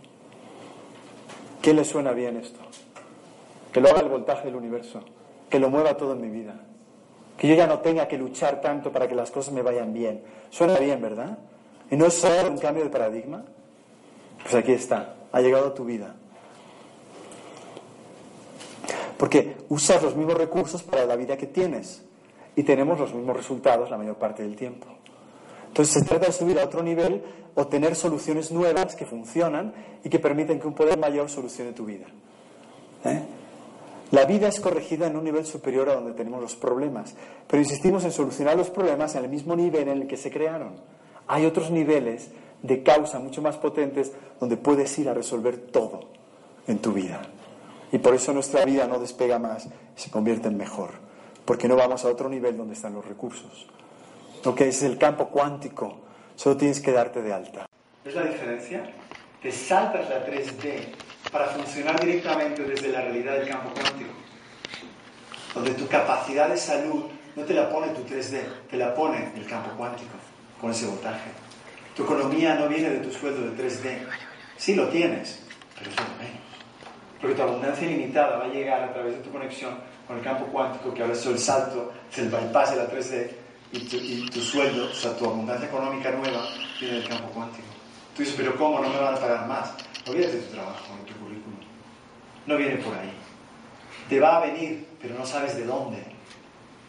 [1.61, 2.59] ¿Qué le suena bien esto?
[3.73, 5.01] Que lo haga el voltaje del universo,
[5.49, 6.55] que lo mueva todo en mi vida
[7.37, 10.21] que yo ya no tenga que luchar tanto para que las cosas me vayan bien.
[10.49, 11.37] Suena bien, ¿verdad?
[11.91, 13.43] ¿Y no es solo un cambio de paradigma?
[14.41, 16.15] Pues aquí está, ha llegado a tu vida.
[19.17, 22.03] Porque usas los mismos recursos para la vida que tienes
[22.55, 24.87] y tenemos los mismos resultados la mayor parte del tiempo.
[25.67, 27.23] Entonces se trata de subir a otro nivel
[27.55, 29.73] o tener soluciones nuevas que funcionan
[30.03, 32.05] y que permiten que un poder mayor solucione tu vida.
[33.05, 33.21] ¿Eh?
[34.11, 37.13] La vida es corregida en un nivel superior a donde tenemos los problemas,
[37.47, 40.75] pero insistimos en solucionar los problemas en el mismo nivel en el que se crearon.
[41.27, 42.29] Hay otros niveles
[42.63, 45.99] de causa mucho más potentes donde puedes ir a resolver todo
[46.67, 47.21] en tu vida.
[47.91, 50.91] Y por eso nuestra vida no despega más se convierte en mejor,
[51.43, 53.67] porque no vamos a otro nivel donde están los recursos.
[54.43, 55.97] Lo que es el campo cuántico,
[56.35, 57.65] solo tienes que darte de alta.
[58.05, 58.89] ¿Ves la diferencia?
[59.41, 60.87] Te saltas la 3D
[61.31, 64.11] para funcionar directamente desde la realidad del campo cuántico,
[65.53, 67.05] donde tu capacidad de salud
[67.35, 70.15] no te la pone tu 3D, te la pone el campo cuántico,
[70.59, 71.29] con ese voltaje.
[71.95, 73.99] Tu economía no viene de tu sueldo de 3D.
[74.57, 75.39] Sí lo tienes,
[75.77, 76.41] pero es lo menos.
[77.21, 79.77] Porque tu abundancia ilimitada va a llegar a través de tu conexión
[80.07, 83.31] con el campo cuántico, que ahora es el salto, es el bypass de la 3D,
[83.71, 86.47] y tu, y tu sueldo, o sea, tu abundancia económica nueva,
[86.79, 87.76] viene del campo cuántico.
[88.17, 88.79] Tú dices, pero ¿cómo?
[88.79, 89.75] No me van a pagar más.
[90.07, 91.59] No viene de tu trabajo, de tu currículum.
[92.47, 93.11] No viene por ahí.
[94.09, 96.03] Te va a venir, pero no sabes de dónde.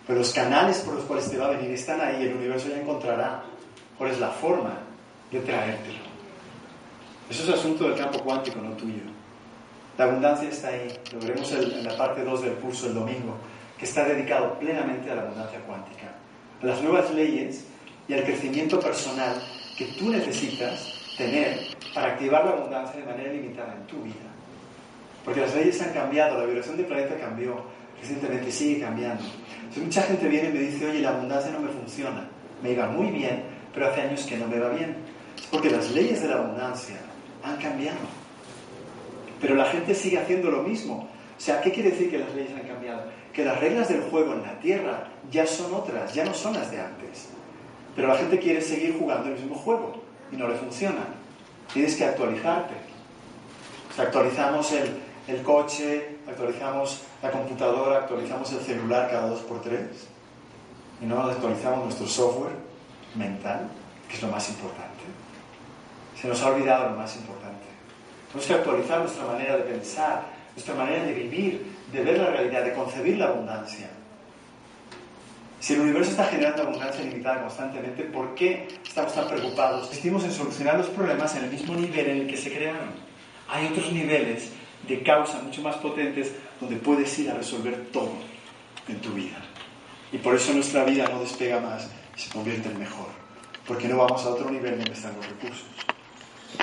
[0.07, 2.81] Pero los canales por los cuales te va a venir están ahí, el universo ya
[2.81, 3.43] encontrará
[3.99, 4.73] cuál es la forma
[5.31, 5.99] de traértelo.
[7.29, 9.03] Eso es asunto del campo cuántico, no tuyo.
[9.99, 13.37] La abundancia está ahí, lo veremos en la parte 2 del curso el domingo,
[13.77, 16.15] que está dedicado plenamente a la abundancia cuántica,
[16.63, 17.67] a las nuevas leyes
[18.09, 19.35] y al crecimiento personal
[19.77, 21.59] que tú necesitas tener
[21.93, 24.15] para activar la abundancia de manera limitada en tu vida.
[25.25, 27.61] Porque las leyes han cambiado, la vibración del planeta cambió,
[28.01, 29.25] recientemente sigue cambiando.
[29.59, 32.27] Entonces, mucha gente viene y me dice, oye, la abundancia no me funciona,
[32.63, 33.43] me iba muy bien,
[33.75, 34.97] pero hace años que no me va bien.
[35.37, 36.97] Es porque las leyes de la abundancia
[37.43, 37.99] han cambiado.
[39.41, 41.09] Pero la gente sigue haciendo lo mismo.
[41.37, 43.03] O sea, ¿qué quiere decir que las leyes han cambiado?
[43.33, 46.71] Que las reglas del juego en la Tierra ya son otras, ya no son las
[46.71, 47.29] de antes.
[47.95, 51.03] Pero la gente quiere seguir jugando el mismo juego y no le funciona.
[51.73, 52.75] Tienes que actualizarte.
[53.99, 54.97] actualizamos el,
[55.27, 60.09] el coche, actualizamos la computadora, actualizamos el celular cada dos por tres
[61.01, 62.55] y no actualizamos nuestro software
[63.15, 63.69] mental,
[64.09, 65.05] que es lo más importante.
[66.21, 67.67] Se nos ha olvidado lo más importante.
[68.29, 70.23] Tenemos que actualizar nuestra manera de pensar,
[70.55, 73.89] nuestra manera de vivir, de ver la realidad, de concebir la abundancia.
[75.69, 79.89] Si el universo está generando abundancia limitada constantemente, ¿por qué estamos tan preocupados?
[79.89, 82.89] Insistimos en solucionar los problemas en el mismo nivel en el que se crearon.
[83.51, 84.49] Hay otros niveles
[84.89, 88.15] de causa mucho más potentes donde puedes ir a resolver todo
[88.89, 89.37] en tu vida.
[90.11, 93.09] Y por eso nuestra vida no despega más y se convierte en mejor.
[93.67, 95.69] Porque no vamos a otro nivel donde están los recursos.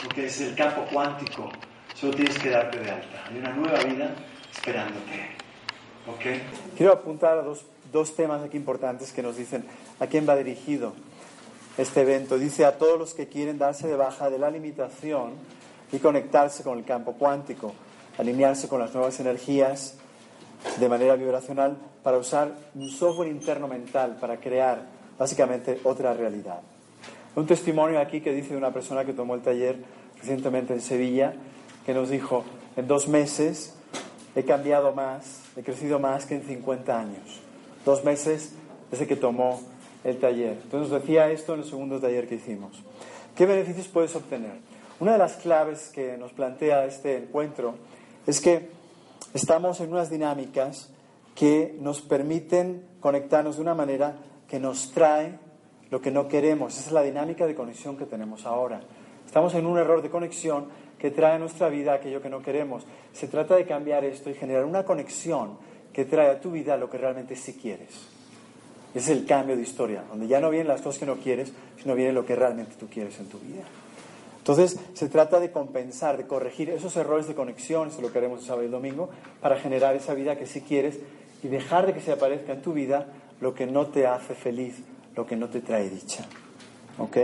[0.04, 1.52] Porque es el campo cuántico
[1.94, 3.24] Solo tienes que darte de alta.
[3.30, 4.16] Hay una nueva vida
[4.52, 5.30] esperándote.
[6.08, 6.76] ¿Ok?
[6.76, 9.64] Quiero apuntar a dos, dos temas aquí importantes que nos dicen
[10.02, 10.92] a quién va dirigido
[11.78, 12.38] este evento.
[12.38, 15.32] Dice a todos los que quieren darse de baja de la limitación
[15.94, 17.74] y conectarse con el campo cuántico,
[18.18, 19.96] alinearse con las nuevas energías
[20.78, 24.84] de manera vibracional para usar un software interno mental para crear
[25.18, 26.60] básicamente otra realidad.
[27.36, 29.78] Un testimonio aquí que dice de una persona que tomó el taller
[30.20, 31.34] recientemente en Sevilla,
[31.86, 32.44] que nos dijo,
[32.76, 33.74] en dos meses
[34.36, 37.45] he cambiado más, he crecido más que en 50 años.
[37.86, 38.54] Dos meses
[38.92, 39.62] desde que tomó
[40.04, 40.58] el taller.
[40.64, 42.84] Entonces nos decía esto en el segundo taller que hicimos.
[43.36, 44.54] ¿Qué beneficios puedes obtener?
[45.00, 47.76] Una de las claves que nos plantea este encuentro
[48.26, 48.70] es que
[49.34, 50.90] estamos en unas dinámicas
[51.36, 54.16] que nos permiten conectarnos de una manera
[54.48, 55.38] que nos trae
[55.92, 56.78] lo que no queremos.
[56.78, 58.82] Esa es la dinámica de conexión que tenemos ahora.
[59.26, 60.68] Estamos en un error de conexión
[60.98, 62.86] que trae a nuestra vida aquello que no queremos.
[63.12, 65.58] Se trata de cambiar esto y generar una conexión
[65.96, 67.90] que trae a tu vida lo que realmente sí quieres.
[68.94, 71.54] Ese es el cambio de historia, donde ya no vienen las cosas que no quieres,
[71.82, 73.64] sino viene lo que realmente tú quieres en tu vida.
[74.38, 78.42] Entonces, se trata de compensar, de corregir esos errores de conexión, eso lo que haremos
[78.42, 79.10] el sábado y el domingo,
[79.40, 81.00] para generar esa vida que sí quieres
[81.42, 83.08] y dejar de que se aparezca en tu vida
[83.40, 84.76] lo que no te hace feliz,
[85.16, 86.26] lo que no te trae dicha.
[86.98, 87.18] ¿Ok?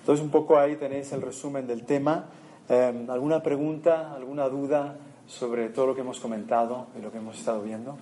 [0.00, 2.30] Entonces, un poco ahí tenéis el resumen del tema.
[2.68, 7.38] Em, ¿Alguna pregunta, alguna duda sobre todo lo que hemos comentado y lo que hemos
[7.38, 7.96] estado viendo?